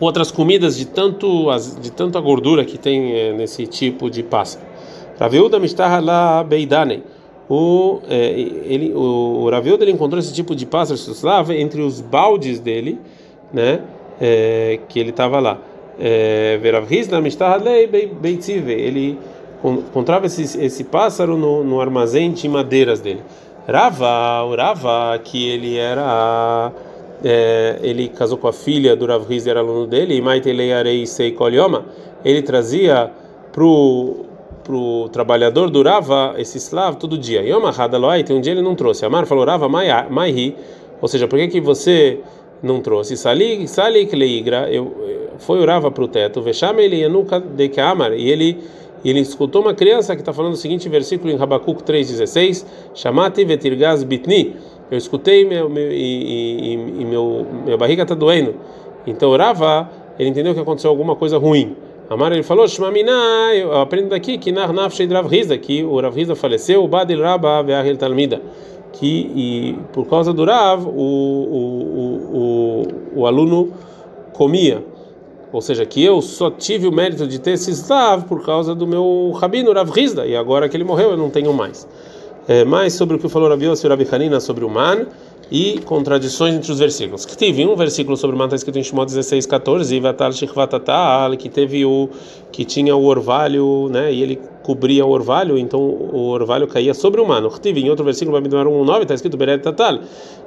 outras 0.00 0.30
comidas 0.30 0.76
de 0.76 0.86
tanto 0.86 1.48
de 1.80 1.90
tanta 1.90 2.20
gordura 2.20 2.64
que 2.64 2.78
tem 2.78 3.12
é, 3.12 3.32
nesse 3.32 3.66
tipo 3.66 4.10
de 4.10 4.22
pássaro. 4.22 4.64
Raviuda 5.18 5.58
mistarra 5.58 6.00
la 6.00 6.44
beidane. 6.44 7.02
O 7.48 8.00
é, 8.08 8.30
ele 8.66 8.92
o, 8.94 9.44
o 9.44 9.50
ele 9.80 9.90
encontrou 9.90 10.18
esse 10.18 10.32
tipo 10.32 10.54
de 10.54 10.66
pássaro 10.66 10.98
slava 10.98 11.54
entre 11.54 11.82
os 11.82 12.00
baldes 12.00 12.58
dele, 12.58 12.98
né? 13.52 13.80
É, 14.20 14.80
que 14.88 14.98
ele 14.98 15.10
estava 15.10 15.40
lá. 15.40 15.58
Veravrizna 16.60 17.20
mistarra 17.20 17.56
lei 17.56 17.86
beitzive. 17.86 18.72
Ele 18.72 19.16
encontrava 19.62 20.26
esse, 20.26 20.42
esse 20.60 20.84
pássaro 20.84 21.36
no, 21.36 21.62
no 21.62 21.80
armazém 21.80 22.32
de 22.32 22.48
madeiras 22.48 23.00
dele. 23.00 23.22
Rava, 23.66 24.42
o 24.44 24.54
Rava, 24.54 25.18
que 25.22 25.48
ele 25.48 25.76
era. 25.76 26.70
É, 27.24 27.78
ele 27.82 28.08
casou 28.08 28.36
com 28.36 28.46
a 28.46 28.52
filha 28.52 28.94
do 28.94 29.06
Rav 29.06 29.26
era 29.46 29.60
aluno 29.60 29.86
dele, 29.86 30.14
e 30.14 30.20
Maitelei 30.20 31.06
Sei 31.06 31.32
Kolioma, 31.32 31.86
ele 32.24 32.42
trazia 32.42 33.10
pro 33.50 34.26
pro 34.62 35.10
trabalhador 35.10 35.68
do 35.68 35.82
Rava 35.82 36.34
esse 36.38 36.58
slavo 36.58 36.96
todo 36.96 37.18
dia. 37.18 37.42
Yom 37.42 37.66
Hadaloai, 37.66 38.24
tem 38.24 38.34
um 38.34 38.40
dia 38.40 38.52
ele 38.52 38.62
não 38.62 38.74
trouxe. 38.74 39.04
Amar 39.04 39.26
falou 39.26 39.44
Rava 39.44 39.68
Maihi, 39.68 40.56
ou 41.02 41.06
seja, 41.06 41.28
por 41.28 41.38
que 41.38 41.48
que 41.48 41.60
você 41.60 42.20
não 42.62 42.80
trouxe? 42.80 43.14
Sali 43.14 43.68
Sali 43.68 44.08
eu 44.70 44.92
foi 45.38 45.62
o 45.62 45.90
pro 45.90 46.08
teto, 46.08 46.40
Veshame 46.40 46.82
ele 46.82 47.06
nunca 47.08 47.38
de 47.40 47.68
Kamar, 47.68 48.12
e 48.14 48.30
ele 48.30 48.58
e 49.04 49.10
ele 49.10 49.20
escutou 49.20 49.60
uma 49.60 49.74
criança 49.74 50.16
que 50.16 50.22
está 50.22 50.32
falando 50.32 50.54
o 50.54 50.56
seguinte 50.56 50.88
versículo 50.88 51.30
em 51.30 51.36
Habacuc 51.38 51.82
3,16: 51.82 52.64
Chamate 52.94 53.44
vetirgaz 53.44 54.02
bitni. 54.02 54.56
Eu 54.90 54.98
escutei 54.98 55.44
meu, 55.44 55.68
meu, 55.68 55.90
e, 55.90 55.94
e, 55.94 56.72
e 57.00 57.04
meu, 57.04 57.46
minha 57.64 57.76
barriga 57.76 58.02
está 58.02 58.14
doendo. 58.14 58.54
Então 59.06 59.36
Rava, 59.36 59.90
ele 60.18 60.28
entendeu 60.28 60.54
que 60.54 60.60
aconteceu 60.60 60.90
alguma 60.90 61.16
coisa 61.16 61.38
ruim. 61.38 61.76
Amar 62.08 62.32
ele 62.32 62.42
falou: 62.42 62.68
Shmamina, 62.68 63.54
eu 63.54 63.72
aprendo 63.78 64.10
daqui 64.10 64.36
que 64.38 64.52
Nar 64.52 64.72
Nafshed 64.72 65.12
Rav 65.12 65.26
Rizda, 65.26 65.56
que 65.56 65.82
o 65.82 66.00
Rav 66.00 66.14
Rizda 66.14 66.34
faleceu, 66.34 66.84
o 66.84 66.88
Badil 66.88 67.20
Rabba 67.20 67.62
Ve'ahel 67.62 67.96
Talmida. 67.96 68.40
Que 68.92 69.30
e 69.34 69.78
por 69.92 70.06
causa 70.06 70.32
do 70.32 70.44
Rav, 70.44 70.86
o, 70.86 70.92
o, 70.92 72.84
o, 73.16 73.20
o 73.20 73.26
aluno 73.26 73.72
comia 74.32 74.84
ou 75.54 75.60
seja, 75.60 75.86
que 75.86 76.02
eu 76.02 76.20
só 76.20 76.50
tive 76.50 76.88
o 76.88 76.90
mérito 76.90 77.28
de 77.28 77.38
ter 77.38 77.52
esse 77.52 77.70
Slav 77.70 78.24
por 78.24 78.44
causa 78.44 78.74
do 78.74 78.88
meu 78.88 79.30
rabino 79.40 79.72
Rav 79.72 79.88
Rizda, 79.88 80.26
e 80.26 80.34
agora 80.34 80.68
que 80.68 80.76
ele 80.76 80.82
morreu 80.82 81.12
eu 81.12 81.16
não 81.16 81.30
tenho 81.30 81.52
mais. 81.52 81.86
É, 82.46 82.64
mais 82.64 82.92
sobre 82.92 83.16
o 83.16 83.18
que 83.18 83.28
falou 83.28 83.48
Rav 83.48 83.62
Yossi 83.62 83.88
Rav 83.88 84.00
Hanina 84.12 84.38
sobre 84.38 84.64
o 84.64 84.68
man 84.68 85.06
e 85.50 85.80
contradições 85.84 86.54
entre 86.54 86.70
os 86.70 86.78
versículos. 86.78 87.24
Que 87.24 87.36
teve 87.36 87.64
um 87.66 87.76
versículo 87.76 88.16
sobre 88.16 88.36
o 88.36 88.38
man 88.38 88.46
está 88.46 88.56
escrito 88.56 88.78
em 88.78 88.82
Shimon 88.82 89.04
16, 89.04 89.46
14, 89.46 90.00
que 91.38 91.48
teve 91.48 91.84
o 91.84 92.08
que 92.52 92.64
tinha 92.64 92.94
o 92.94 93.04
orvalho, 93.04 93.88
né, 93.90 94.12
e 94.12 94.22
ele 94.22 94.40
cobria 94.62 95.04
o 95.04 95.10
orvalho, 95.10 95.58
então 95.58 95.80
o 95.80 96.28
orvalho 96.28 96.66
caía 96.66 96.94
sobre 96.94 97.20
o 97.20 97.26
mano. 97.26 97.50
Em 97.64 97.90
outro 97.90 98.04
versículo, 98.04 98.40
1.9, 98.40 99.02
está 99.02 99.14
escrito 99.14 99.36
Beret 99.36 99.62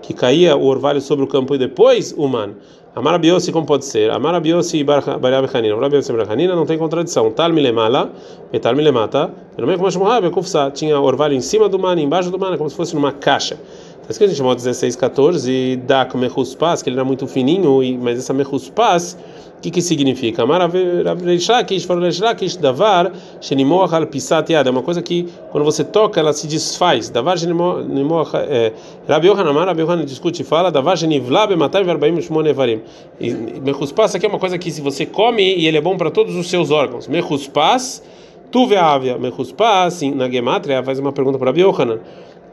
que 0.01 0.13
caía 0.13 0.55
o 0.55 0.65
orvalho 0.65 1.01
sobre 1.01 1.25
o 1.25 1.27
campo 1.27 1.53
e 1.53 1.57
depois 1.57 2.13
o 2.17 2.27
mano. 2.27 2.55
Amarabiosi, 2.97 3.51
como 3.51 3.63
pode 3.67 3.86
ser? 3.86 4.10
Amarabiosi 4.10 4.79
e 4.79 4.83
Barabehanina. 4.83 5.75
Amarabiosi 5.75 6.12
e 6.12 6.47
não 6.47 6.65
tem 6.65 6.79
contradição. 6.79 7.29
Tal 7.29 7.53
milemala, 7.53 8.12
metal 8.51 8.75
milemata. 8.75 9.29
Pelo 9.55 9.67
menos 9.67 9.95
como 9.95 10.31
Kufsa 10.31 10.71
tinha 10.71 10.99
orvalho 10.99 11.36
em 11.36 11.41
cima 11.41 11.69
do 11.69 11.77
mano, 11.77 12.01
embaixo 12.01 12.31
do 12.31 12.39
mano, 12.39 12.57
como 12.57 12.67
se 12.67 12.75
fosse 12.75 12.95
numa 12.95 13.12
caixa. 13.12 13.60
Está 14.08 14.24
escrito 14.24 14.32
em 14.32 14.36
Shimon 14.36 14.56
16, 14.56 14.96
14, 14.96 15.52
e 15.52 15.76
Dak 15.76 16.15
Mechuspas, 16.15 16.82
que 16.82 16.89
ele 16.89 16.96
era 16.96 17.04
muito 17.04 17.28
fininho, 17.28 17.82
mas 18.02 18.17
essa 18.17 18.34
Mechuspas 18.34 19.17
o 19.58 19.60
que, 19.60 19.70
que 19.70 19.82
significa? 19.82 20.43
davar 22.62 23.12
É 24.65 24.70
uma 24.70 24.82
coisa 24.82 25.02
que 25.02 25.28
quando 25.52 25.65
você 25.65 25.84
toca 25.84 26.22
ela 26.22 26.32
se 26.32 26.48
desfaz. 26.48 27.10
Davar 27.10 27.36
é, 28.48 28.72
Rabi 29.10 29.28
Yohanan, 29.28 29.65
Rabi 29.65 29.82
Yohanan 29.82 30.06
discute 30.06 30.41
e 30.41 30.46
fala 30.46 30.72
davar 30.72 30.96
genivla 30.96 31.46
bematai 31.46 31.84
verbaim 31.84 32.22
shmonevarim. 32.22 32.82
Mechuspas 33.62 34.15
aqui 34.15 34.26
é 34.26 34.30
uma 34.30 34.39
coisa 34.39 34.58
que 34.58 34.72
se 34.72 34.80
você 34.80 35.06
come 35.06 35.43
e 35.43 35.67
ele 35.67 35.76
é 35.78 35.82
bom 35.82 35.98
para 35.98 36.12
todos 36.12 36.34
os 36.34 36.50
seus 36.50 36.72
órgãos. 36.72 37.10
Mechuspas 37.10 38.02
tu 38.52 38.67
veavia. 38.67 39.17
Mechuspas 39.17 40.02
na 40.15 40.30
gematria 40.30 40.82
faz 40.82 40.98
uma 40.98 41.12
pergunta 41.12 41.38
para 41.38 41.48
Rabi 41.48 41.62
Yohanan. 41.62 42.00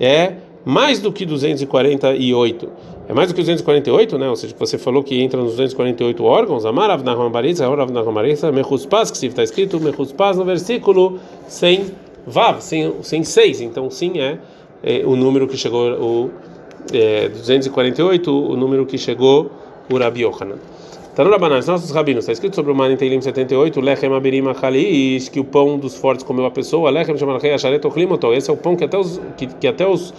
É 0.01 0.33
mais 0.65 1.01
do 1.01 1.13
que 1.13 1.27
248. 1.27 2.69
É 3.09 3.13
mais 3.13 3.29
do 3.29 3.35
que 3.35 3.43
248, 3.43 4.19
né? 4.19 4.31
Ou 4.31 4.37
seja, 4.37 4.55
você 4.59 4.79
falou 4.79 5.03
que 5.03 5.21
entra 5.21 5.41
nos 5.41 5.53
248 5.53 6.25
órgãos. 6.25 6.65
Amarav 6.65 7.03
Nahum 7.03 7.31
Baritza, 7.31 7.69
Orav 7.69 7.93
Nahum 7.93 8.13
Baritza, 8.13 8.51
Mechuspas, 8.51 9.11
que 9.11 9.27
está 9.27 9.43
escrito 9.43 9.79
Mechuspas 9.79 10.39
no 10.39 10.45
versículo 10.45 11.19
sem 11.47 11.87
Vav, 12.27 12.63
sem, 12.63 12.95
sem 13.03 13.23
6. 13.23 13.61
Então, 13.61 13.91
sim, 13.91 14.19
é, 14.19 14.39
é, 14.83 15.03
o 15.05 15.15
número 15.17 15.47
que 15.47 15.57
chegou, 15.57 15.91
o 16.01 16.31
é, 16.93 17.29
248, 17.29 18.31
o 18.31 18.57
número 18.57 18.87
que 18.87 18.97
chegou 18.97 19.51
o 19.93 19.99
Rabi 19.99 20.23
Yohanan. 20.23 20.57
Tá 21.15 21.23
no 21.23 21.31
Rabanan, 21.31 21.61
nossos 21.65 21.93
rabinos, 21.93 22.25
está 22.25 22.33
escrito 22.33 22.57
sobre 22.57 22.73
o 22.73 22.75
Man 22.75 22.91
em 22.91 22.97
Teilim 22.97 23.21
78, 23.21 23.81
Lechem 23.81 24.13
Abirim 24.13 24.49
Achalish, 24.49 25.31
que 25.31 25.39
o 25.39 25.45
pão 25.45 25.79
dos 25.79 25.95
fortes 25.95 26.25
comeu 26.25 26.45
a 26.45 26.51
pessoa, 26.51 26.91
Lechem 26.91 27.17
Shamalchei 27.17 27.53
Asharet 27.53 27.87
Ochlimoto. 27.87 28.33
Esse 28.33 28.51
é 28.51 28.53
o 28.53 28.57
pão 28.57 28.75
que 28.75 28.83
até 28.83 28.99
os, 28.99 29.21
que, 29.37 29.47
que 29.47 29.69
até 29.69 29.87
os 29.87 30.13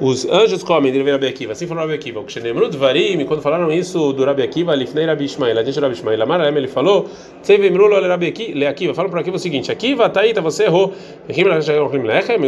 os 0.00 0.26
anjos 0.28 0.64
comem 0.64 0.92
de 0.92 1.00
Rabi 1.08 1.26
Akiva. 1.28 1.52
Assim 1.52 1.68
falou 1.68 1.84
Rabi 1.84 1.94
Akiva. 1.94 2.18
O 2.18 2.24
Kshenemru 2.24 2.68
Dvarim, 2.68 3.24
quando 3.26 3.40
falaram 3.40 3.70
isso 3.70 4.12
do 4.12 4.24
Rabi 4.24 4.42
Akiva, 4.42 4.74
Lifnei 4.74 5.06
Rabi 5.06 5.24
Ishmael, 5.24 5.56
adiante 5.58 5.78
Rabi 5.78 5.94
Ishmael, 5.94 6.20
Amaralem, 6.20 6.56
ele 6.56 6.66
falou, 6.66 7.08
Tsevemru 7.42 7.86
lo 7.86 8.00
Rabi 8.00 8.34
Akiva. 8.68 8.92
Falam 8.92 9.10
para 9.10 9.20
Akiva 9.20 9.36
o 9.36 9.38
seguinte: 9.38 9.70
Akiva, 9.70 10.08
tá 10.08 10.20
aí, 10.20 10.34
tá, 10.34 10.40
você 10.40 10.64
errou. 10.64 10.92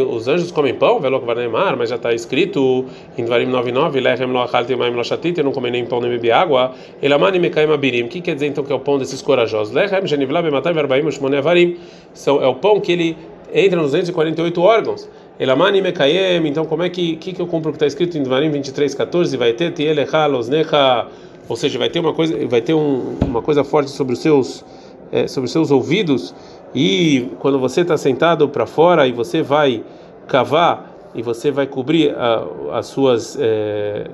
Os 0.09 0.27
anjos 0.27 0.51
comem 0.51 0.73
pão, 0.73 0.99
Velok 0.99 1.25
Varnemar, 1.25 1.77
mas 1.77 1.89
já 1.89 1.95
está 1.95 2.13
escrito 2.13 2.85
em 3.17 3.23
Dvarim 3.23 3.45
99, 3.45 4.01
Lechem 4.01 4.27
lo 4.27 4.41
achalti 4.41 4.75
maim 4.75 4.91
lo 4.91 5.03
shatit, 5.03 5.41
não 5.41 5.51
comem 5.51 5.71
nem 5.71 5.85
pão 5.85 6.01
nem 6.01 6.11
beber 6.11 6.31
água. 6.31 6.73
Elamani 7.01 7.39
mekaim 7.39 7.71
abirim. 7.71 8.03
O 8.03 8.07
que 8.09 8.19
quer 8.19 8.33
dizer 8.33 8.47
então 8.47 8.63
que 8.63 8.73
é 8.73 8.75
o 8.75 8.79
pão 8.79 8.97
desses 8.97 9.21
corajosos? 9.21 9.73
Lechem 9.73 10.05
genivla 10.05 10.41
bematai 10.41 10.73
verbaim 10.73 11.09
shmone 11.09 11.37
avarim. 11.37 11.77
É 12.25 12.47
o 12.47 12.55
pão 12.55 12.81
que 12.81 12.91
ele 12.91 13.17
entra 13.53 13.81
nos 13.81 13.91
248 13.91 14.61
órgãos. 14.61 15.09
Elamani 15.39 15.81
mekayem, 15.81 16.47
então 16.47 16.65
como 16.65 16.81
é 16.81 16.89
que, 16.89 17.15
que, 17.17 17.31
que 17.31 17.41
eu 17.41 17.45
compro 17.45 17.69
o 17.69 17.71
que 17.71 17.75
está 17.75 17.85
escrito 17.85 18.17
em 18.17 18.23
Dvarim 18.23 18.49
23, 18.49 18.95
14? 18.95 19.37
Vai 19.37 19.53
ter 19.53 19.71
tielecha 19.71 20.25
losnecha, 20.25 21.05
ou 21.47 21.55
seja, 21.55 21.77
vai 21.77 21.89
ter 21.89 21.99
uma 21.99 22.11
coisa, 22.11 22.35
vai 22.47 22.59
ter 22.59 22.73
um, 22.73 23.17
uma 23.23 23.41
coisa 23.41 23.63
forte 23.63 23.91
sobre 23.91 24.13
os 24.13 24.19
seus, 24.19 24.65
é, 25.11 25.27
sobre 25.27 25.45
os 25.45 25.51
seus 25.51 25.69
ouvidos, 25.69 26.33
e 26.73 27.29
quando 27.37 27.59
você 27.59 27.81
está 27.81 27.95
sentado 27.97 28.49
para 28.49 28.65
fora 28.65 29.07
e 29.07 29.11
você 29.11 29.43
vai 29.43 29.83
cavar 30.27 30.91
e 31.13 31.21
você 31.21 31.51
vai 31.51 31.67
cobrir 31.67 32.15
a, 32.15 32.43
as 32.73 32.87
suas, 32.87 33.37
é, 33.39 34.07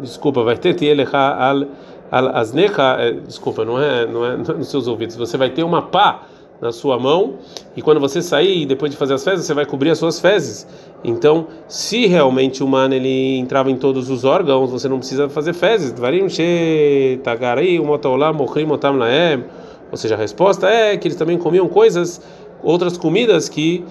desculpa, 0.00 0.44
vai 0.44 0.56
ter 0.56 0.74
tielecha 0.74 1.18
al, 1.18 1.66
al 2.08 2.36
asnecha, 2.36 2.96
é, 3.00 3.12
desculpa, 3.12 3.64
não 3.64 3.82
é, 3.82 4.06
não 4.06 4.24
é 4.24 4.36
nos 4.36 4.70
seus 4.70 4.86
ouvidos, 4.86 5.16
você 5.16 5.36
vai 5.36 5.50
ter 5.50 5.64
uma 5.64 5.82
pá 5.82 6.22
na 6.60 6.72
sua 6.72 6.98
mão 6.98 7.34
e 7.76 7.82
quando 7.82 8.00
você 8.00 8.20
sair 8.20 8.66
depois 8.66 8.90
de 8.90 8.96
fazer 8.96 9.14
as 9.14 9.24
fezes 9.24 9.46
você 9.46 9.54
vai 9.54 9.64
cobrir 9.64 9.90
as 9.90 9.98
suas 9.98 10.18
fezes. 10.18 10.66
Então 11.04 11.46
se 11.68 12.06
realmente 12.06 12.62
o 12.62 12.68
man 12.68 12.92
ele 12.92 13.38
entrava 13.38 13.70
em 13.70 13.76
todos 13.76 14.10
os 14.10 14.24
órgãos 14.24 14.70
você 14.70 14.88
não 14.88 14.98
precisa 14.98 15.28
fazer 15.28 15.52
fezes. 15.52 15.94
Ou 19.90 19.96
seja 19.96 20.14
a 20.14 20.18
resposta 20.18 20.68
é 20.68 20.96
que 20.96 21.08
eles 21.08 21.16
também 21.16 21.38
comiam 21.38 21.68
coisas 21.68 22.20
outras 22.62 22.98
comidas 22.98 23.48
que 23.48 23.84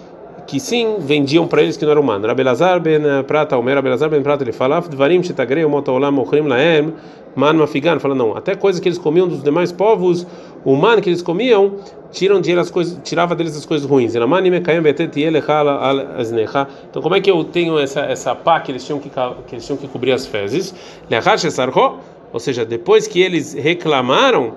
que 0.47 0.61
sim 0.61 0.95
vendiam 0.99 1.45
para 1.45 1.61
eles 1.61 1.75
que 1.75 1.83
não 1.83 1.91
era 1.91 1.99
humano. 1.99 2.25
Rabelazar 2.25 2.79
ben 2.79 3.01
Prata, 3.27 3.57
o 3.57 3.61
Rabelazar 3.61 4.09
ben 4.09 4.23
Prata, 4.23 4.43
ele 4.45 4.53
fala, 4.53 4.79
Dvarim 4.79 5.21
shetagrei 5.21 5.65
o 5.65 5.69
motolam 5.69 6.11
mochrim 6.11 6.47
laem, 6.47 6.93
man 7.35 7.53
mafigan, 7.53 7.99
fala 7.99 8.15
não, 8.15 8.35
até 8.35 8.55
coisas 8.55 8.79
que 8.79 8.87
eles 8.87 8.97
comiam 8.97 9.27
dos 9.27 9.43
demais 9.43 9.73
povos, 9.73 10.25
o 10.67 10.75
man 10.75 10.99
que 10.99 11.07
eles 11.07 11.21
comiam, 11.21 11.77
tiram 12.11 12.41
de 12.41 12.51
as 12.59 12.69
coisas, 12.69 12.99
tirava 13.01 13.33
deles 13.33 13.55
as 13.55 13.65
coisas 13.65 13.89
ruins. 13.89 14.13
Então 14.13 14.27
como 17.01 17.15
é 17.15 17.21
que 17.21 17.31
eu 17.31 17.41
tenho 17.45 17.79
essa 17.79 18.01
essa 18.01 18.35
pá 18.35 18.59
que 18.59 18.73
eles 18.73 18.85
tinham 18.85 18.99
que 18.99 19.09
que 19.09 19.55
eles 19.55 19.65
tinham 19.65 19.77
que 19.77 19.87
cobrir 19.87 20.11
as 20.11 20.25
fezes? 20.25 20.75
Ou 22.33 22.39
seja, 22.41 22.65
depois 22.65 23.07
que 23.07 23.21
eles 23.21 23.53
reclamaram, 23.53 24.55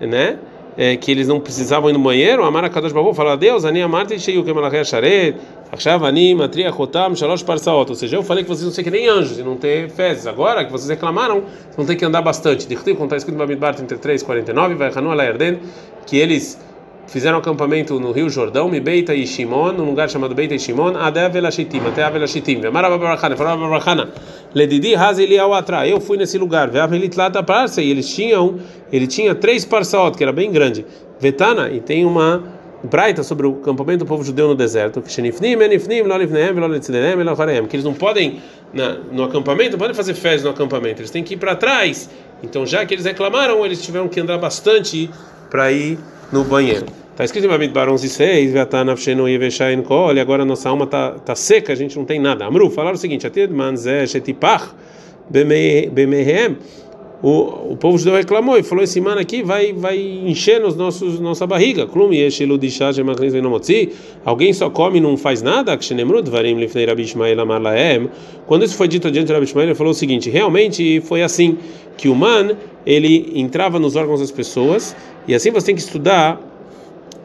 né? 0.00 0.40
É, 0.76 0.96
que 0.96 1.10
eles 1.10 1.28
não 1.28 1.40
precisavam 1.40 1.90
ir 1.90 1.92
no 1.92 1.98
banheiro, 1.98 2.44
Amar 2.44 2.68
Kadosh 2.70 2.92
Baruch 2.92 3.14
fala 3.14 3.36
Deus, 3.36 3.64
Ani 3.64 3.82
Amarti 3.82 4.18
Sheiu 4.18 4.44
Kemalachei 4.44 4.84
Sharet, 4.84 5.36
Achav 5.72 6.04
Ani 6.04 6.34
Matria 6.34 6.72
Chotam 6.72 7.14
Shalosh 7.14 7.42
Parsaot. 7.42 7.90
Ou 7.90 7.94
seja, 7.94 8.16
eu 8.16 8.22
falei 8.22 8.44
que 8.44 8.48
vocês 8.48 8.64
não 8.64 8.72
ser 8.72 8.82
que 8.82 8.90
nem 8.90 9.08
anjos 9.08 9.38
e 9.38 9.42
não 9.42 9.56
ter 9.56 9.90
fezes. 9.90 10.26
Agora 10.26 10.64
que 10.64 10.70
vocês 10.70 10.88
reclamaram, 10.88 11.44
vão 11.76 11.86
ter 11.86 11.96
que 11.96 12.04
andar 12.04 12.22
bastante. 12.22 12.66
Dichtiv, 12.66 12.94
como 12.94 13.06
está 13.06 13.16
escrito 13.16 13.36
no 13.36 13.44
Bamidbar 13.44 13.74
33, 13.74 14.22
49, 14.22 14.74
vai 14.74 14.92
Hanu 14.94 15.10
Alayerden, 15.10 15.58
que 16.06 16.16
eles 16.16 16.58
fizeram 17.06 17.38
acampamento 17.38 18.00
no 18.00 18.12
Rio 18.12 18.28
Jordão, 18.30 18.68
Mibeita 18.68 19.14
e 19.14 19.26
Shimon, 19.26 19.72
num 19.72 19.84
lugar 19.84 20.08
chamado 20.08 20.34
Beita 20.34 20.54
e 20.54 20.58
Shimon, 20.58 20.96
até 20.96 21.26
Avela 21.26 21.50
Shitim, 21.50 21.80
até 21.86 22.02
Avela 22.02 22.26
Shitim. 22.26 22.60
Marababarakhana, 22.72 23.36
falava 23.36 23.68
Ledidi 24.54 24.94
Hazili 24.94 25.38
Awatra. 25.38 25.86
Eu 25.86 26.00
fui 26.00 26.16
nesse 26.16 26.38
lugar, 26.38 26.70
Veavelitlata 26.70 27.42
Parsa, 27.42 27.82
e 27.82 27.90
eles 27.90 28.08
tinham, 28.14 28.60
ele 28.92 29.06
tinha 29.06 29.34
três 29.34 29.64
parsaot, 29.64 30.16
que 30.16 30.22
era 30.22 30.32
bem 30.32 30.52
grande. 30.52 30.86
Vetana, 31.18 31.70
e 31.70 31.80
tem 31.80 32.04
uma 32.04 32.42
braita 32.84 33.22
sobre 33.22 33.46
o 33.46 33.58
acampamento 33.60 34.04
do 34.04 34.06
povo 34.06 34.22
judeu 34.22 34.46
no 34.48 34.54
deserto, 34.54 35.00
que 37.66 37.76
eles 37.76 37.84
não 37.84 37.94
podem 37.94 38.42
na, 38.72 38.94
no 39.10 39.24
acampamento, 39.24 39.72
não 39.72 39.78
podem 39.78 39.94
fazer 39.94 40.14
fezes 40.14 40.44
no 40.44 40.50
acampamento, 40.50 41.00
eles 41.00 41.10
têm 41.10 41.24
que 41.24 41.34
ir 41.34 41.38
para 41.38 41.56
trás. 41.56 42.10
Então, 42.42 42.66
já 42.66 42.84
que 42.84 42.94
eles 42.94 43.06
reclamaram, 43.06 43.64
eles 43.64 43.82
tiveram 43.82 44.06
que 44.06 44.20
andar 44.20 44.38
bastante 44.38 45.08
para 45.50 45.72
ir 45.72 45.98
no 46.30 46.44
banheiro. 46.44 46.86
Está 47.14 47.24
escrito 47.24 47.44
em 47.44 47.48
Bamidbar 47.48 47.88
11:6, 47.88 48.52
Vatanafshenu 48.52 49.28
Yeveshain 49.28 49.82
Kol, 49.82 50.16
e 50.16 50.18
agora 50.18 50.44
nossa 50.44 50.68
alma 50.68 50.84
está 50.84 51.12
tá 51.12 51.36
seca, 51.36 51.72
a 51.72 51.76
gente 51.76 51.96
não 51.96 52.04
tem 52.04 52.18
nada. 52.18 52.44
Amru, 52.44 52.68
falaram 52.70 52.96
o 52.96 52.98
seguinte: 52.98 53.24
Atid 53.24 53.52
Manzé 53.52 54.04
Shetipach 54.04 54.70
Bemehem. 55.30 56.56
O, 57.22 57.70
o 57.70 57.76
povo 57.76 57.96
judeu 57.96 58.14
reclamou 58.14 58.58
e 58.58 58.64
falou: 58.64 58.82
esse 58.82 59.00
mano 59.00 59.20
aqui 59.20 59.44
vai 59.44 59.72
vai 59.72 59.96
encher 59.96 60.60
nos 60.60 60.74
nossos 60.74 61.20
nossa 61.20 61.46
barriga. 61.46 61.88
Alguém 64.24 64.52
só 64.52 64.68
come 64.68 64.98
e 64.98 65.00
não 65.00 65.16
faz 65.16 65.40
nada? 65.40 65.78
Quando 68.44 68.64
isso 68.64 68.76
foi 68.76 68.88
dito 68.88 69.08
diante 69.12 69.26
de 69.28 69.32
Rabi 69.32 69.44
Ishmael, 69.44 69.68
ele 69.68 69.74
falou 69.76 69.92
o 69.92 69.94
seguinte: 69.94 70.28
realmente 70.30 71.00
foi 71.02 71.22
assim 71.22 71.58
que 71.96 72.08
o 72.08 72.14
man 72.16 72.56
ele 72.84 73.30
entrava 73.36 73.78
nos 73.78 73.94
órgãos 73.94 74.18
das 74.18 74.32
pessoas 74.32 74.96
e 75.28 75.34
assim 75.34 75.52
você 75.52 75.66
tem 75.66 75.76
que 75.76 75.80
estudar 75.80 76.53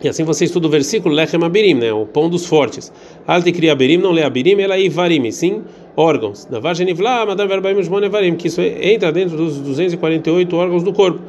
e 0.01 0.07
assim 0.07 0.23
você 0.23 0.45
estuda 0.45 0.67
o 0.67 0.69
versículo 0.69 1.13
Lechem 1.13 1.43
Abirim, 1.43 1.73
né? 1.73 1.91
O 1.91 2.05
pão 2.05 2.29
dos 2.29 2.45
fortes. 2.45 2.91
Alte 3.27 3.51
cria 3.51 3.73
Abirim, 3.73 3.97
não 3.97 4.11
lê 4.11 4.23
Abirim, 4.23 4.59
ela 4.61 4.75
é 4.75 4.81
Ivarim, 4.81 5.29
sim, 5.31 5.63
órgãos. 5.95 6.45
Da 6.45 6.59
Vagenivla, 6.59 7.25
Madam 7.25 7.47
Verbaim 7.47 7.77
Evarim, 7.77 8.35
que 8.35 8.47
isso 8.47 8.61
entra 8.61 9.11
dentro 9.11 9.35
dos 9.35 9.57
248 9.59 10.55
órgãos 10.55 10.83
do 10.83 10.93
corpo. 10.93 11.19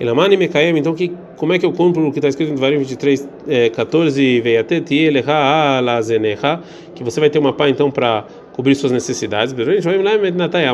Elamani 0.00 0.34
Mekaem, 0.34 0.78
então 0.78 0.94
que, 0.94 1.12
como 1.36 1.52
é 1.52 1.58
que 1.58 1.66
eu 1.66 1.72
compro 1.72 2.08
o 2.08 2.10
que 2.10 2.20
está 2.20 2.28
escrito 2.28 2.50
em 2.50 2.56
Varim 2.56 2.78
23, 2.78 3.28
é, 3.46 3.68
14, 3.68 4.40
Veiatet, 4.40 4.94
Eleha, 4.94 5.76
Alazeneha, 5.76 6.60
que 6.94 7.04
você 7.04 7.20
vai 7.20 7.28
ter 7.28 7.38
uma 7.38 7.52
pá 7.52 7.68
então 7.68 7.90
para 7.90 8.24
cobrir 8.60 8.74
suas 8.74 8.92
necessidades. 8.92 9.54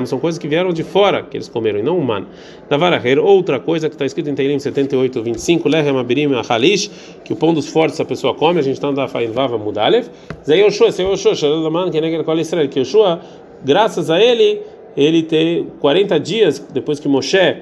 São 0.06 0.18
coisas 0.18 0.40
que 0.40 0.48
vieram 0.48 0.72
de 0.72 0.82
fora 0.82 1.22
que 1.22 1.36
eles 1.36 1.48
comeram 1.48 1.78
e 1.78 1.84
não 1.84 1.96
humano. 1.96 2.26
Navaraher, 2.68 3.16
outra 3.16 3.60
coisa 3.60 3.88
que 3.88 3.94
está 3.94 4.04
escrito 4.04 4.28
em 4.28 4.34
Teilim 4.34 4.58
78, 4.58 5.22
25, 5.22 5.68
Lehem 5.68 5.96
Abirim 5.96 6.28
que 7.24 7.32
o 7.32 7.36
pão 7.36 7.54
dos 7.54 7.68
fortes 7.68 8.00
a 8.00 8.04
pessoa 8.04 8.34
come, 8.34 8.58
a 8.58 8.62
gente 8.62 8.74
está 8.74 8.88
andando 8.88 9.08
a 9.08 9.32
Vava 9.32 9.56
Mudalev. 9.56 10.08
Que 10.44 10.50
é 12.80 12.84
graças 13.64 14.10
a 14.10 14.20
ele, 14.20 14.62
ele 14.96 15.22
tem 15.22 15.68
40 15.78 16.18
dias 16.18 16.58
depois 16.58 16.98
que 16.98 17.06
Moshe 17.06 17.56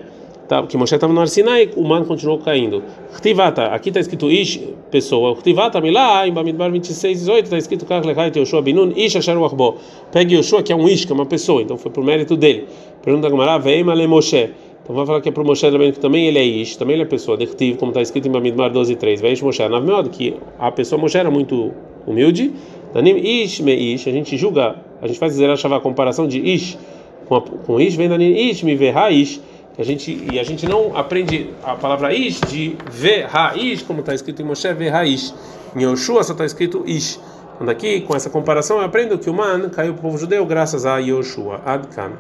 que 0.68 0.76
Moshe 0.76 0.94
estava 0.94 1.12
no 1.12 1.20
Arsinai, 1.20 1.70
o 1.74 1.82
man 1.82 2.04
continuou 2.04 2.38
caindo. 2.38 2.82
Chtivata, 3.16 3.66
aqui 3.66 3.88
está 3.88 4.00
escrito 4.00 4.30
Ish, 4.30 4.60
pessoa. 4.90 5.34
Chtivata, 5.36 5.80
milá, 5.80 6.28
em 6.28 6.32
Bamidbar 6.32 6.70
26, 6.70 7.20
18, 7.20 7.44
está 7.44 7.56
escrito 7.56 7.86
Kach 7.86 8.06
Lechait 8.06 8.38
Yoshua 8.38 8.60
Binun, 8.60 8.92
Ish 8.94 9.16
Asher 9.16 9.38
Wachbo. 9.38 9.76
Pegue 10.12 10.36
Yoshua, 10.36 10.62
que 10.62 10.72
é 10.72 10.76
um 10.76 10.86
Ish, 10.86 11.06
que 11.06 11.12
é 11.12 11.14
uma 11.14 11.26
pessoa, 11.26 11.62
então 11.62 11.78
foi 11.78 11.90
por 11.90 12.04
mérito 12.04 12.36
dele. 12.36 12.66
Pergunta 13.02 13.26
a 13.26 13.30
Gamara, 13.30 13.58
Veima 13.58 13.94
le 13.94 14.06
Moshe. 14.06 14.50
Então 14.82 14.94
vai 14.94 15.06
falar 15.06 15.22
que 15.22 15.30
é 15.30 15.32
para 15.32 15.42
o 15.42 15.46
Moshe 15.46 15.66
que 15.92 15.98
também 15.98 16.26
ele 16.26 16.38
é 16.38 16.44
Ish, 16.44 16.76
também 16.76 16.94
ele 16.94 17.04
é 17.04 17.06
pessoa. 17.06 17.38
Dechtiv, 17.38 17.78
como 17.78 17.90
está 17.90 18.02
escrito 18.02 18.28
em 18.28 18.30
Bamidbar 18.30 18.70
12, 18.70 18.96
3. 18.96 19.20
Veish 19.22 19.40
Moshe, 19.40 19.66
modo 19.66 20.10
que 20.10 20.34
a 20.58 20.70
pessoa 20.70 21.00
Moshe 21.00 21.16
era 21.16 21.30
muito 21.30 21.72
humilde. 22.06 22.52
Danim 22.92 23.16
Ish 23.16 23.60
me 23.60 23.74
Ish, 23.74 24.06
a 24.08 24.12
gente 24.12 24.36
julga, 24.36 24.76
a 25.00 25.06
gente 25.06 25.18
faz 25.18 25.32
dizer 25.32 25.48
a 25.50 25.80
comparação 25.80 26.28
de 26.28 26.38
Ish 26.38 26.78
com, 27.26 27.36
a, 27.36 27.40
com 27.40 27.80
Ish, 27.80 27.94
vem 27.94 28.08
Danim 28.10 28.30
Ish 28.34 28.62
me 28.62 28.76
verra 28.76 29.10
Ish 29.10 29.40
a 29.82 29.84
gente, 29.84 30.26
e 30.32 30.38
a 30.38 30.44
gente 30.44 30.66
não 30.68 30.96
aprende 30.96 31.50
a 31.62 31.74
palavra 31.74 32.14
ish 32.14 32.40
de 32.42 32.76
ver 32.90 33.26
raiz, 33.26 33.82
como 33.82 34.00
está 34.00 34.14
escrito 34.14 34.40
em 34.40 34.44
Moshe, 34.44 34.72
ver 34.72 34.90
raiz. 34.90 35.34
Em 35.74 35.82
Yoshua 35.82 36.22
só 36.22 36.32
está 36.32 36.44
escrito 36.44 36.84
ish. 36.86 37.18
Quando 37.56 37.70
aqui, 37.70 38.00
com 38.02 38.14
essa 38.14 38.30
comparação, 38.30 38.78
eu 38.78 38.84
aprendo 38.84 39.18
que 39.18 39.28
o 39.28 39.34
man 39.34 39.68
caiu 39.70 39.94
para 39.94 40.00
o 40.00 40.02
povo 40.02 40.18
judeu 40.18 40.44
graças 40.46 40.86
a 40.86 40.98
Yoshua. 40.98 41.60
Adkan. 41.64 42.12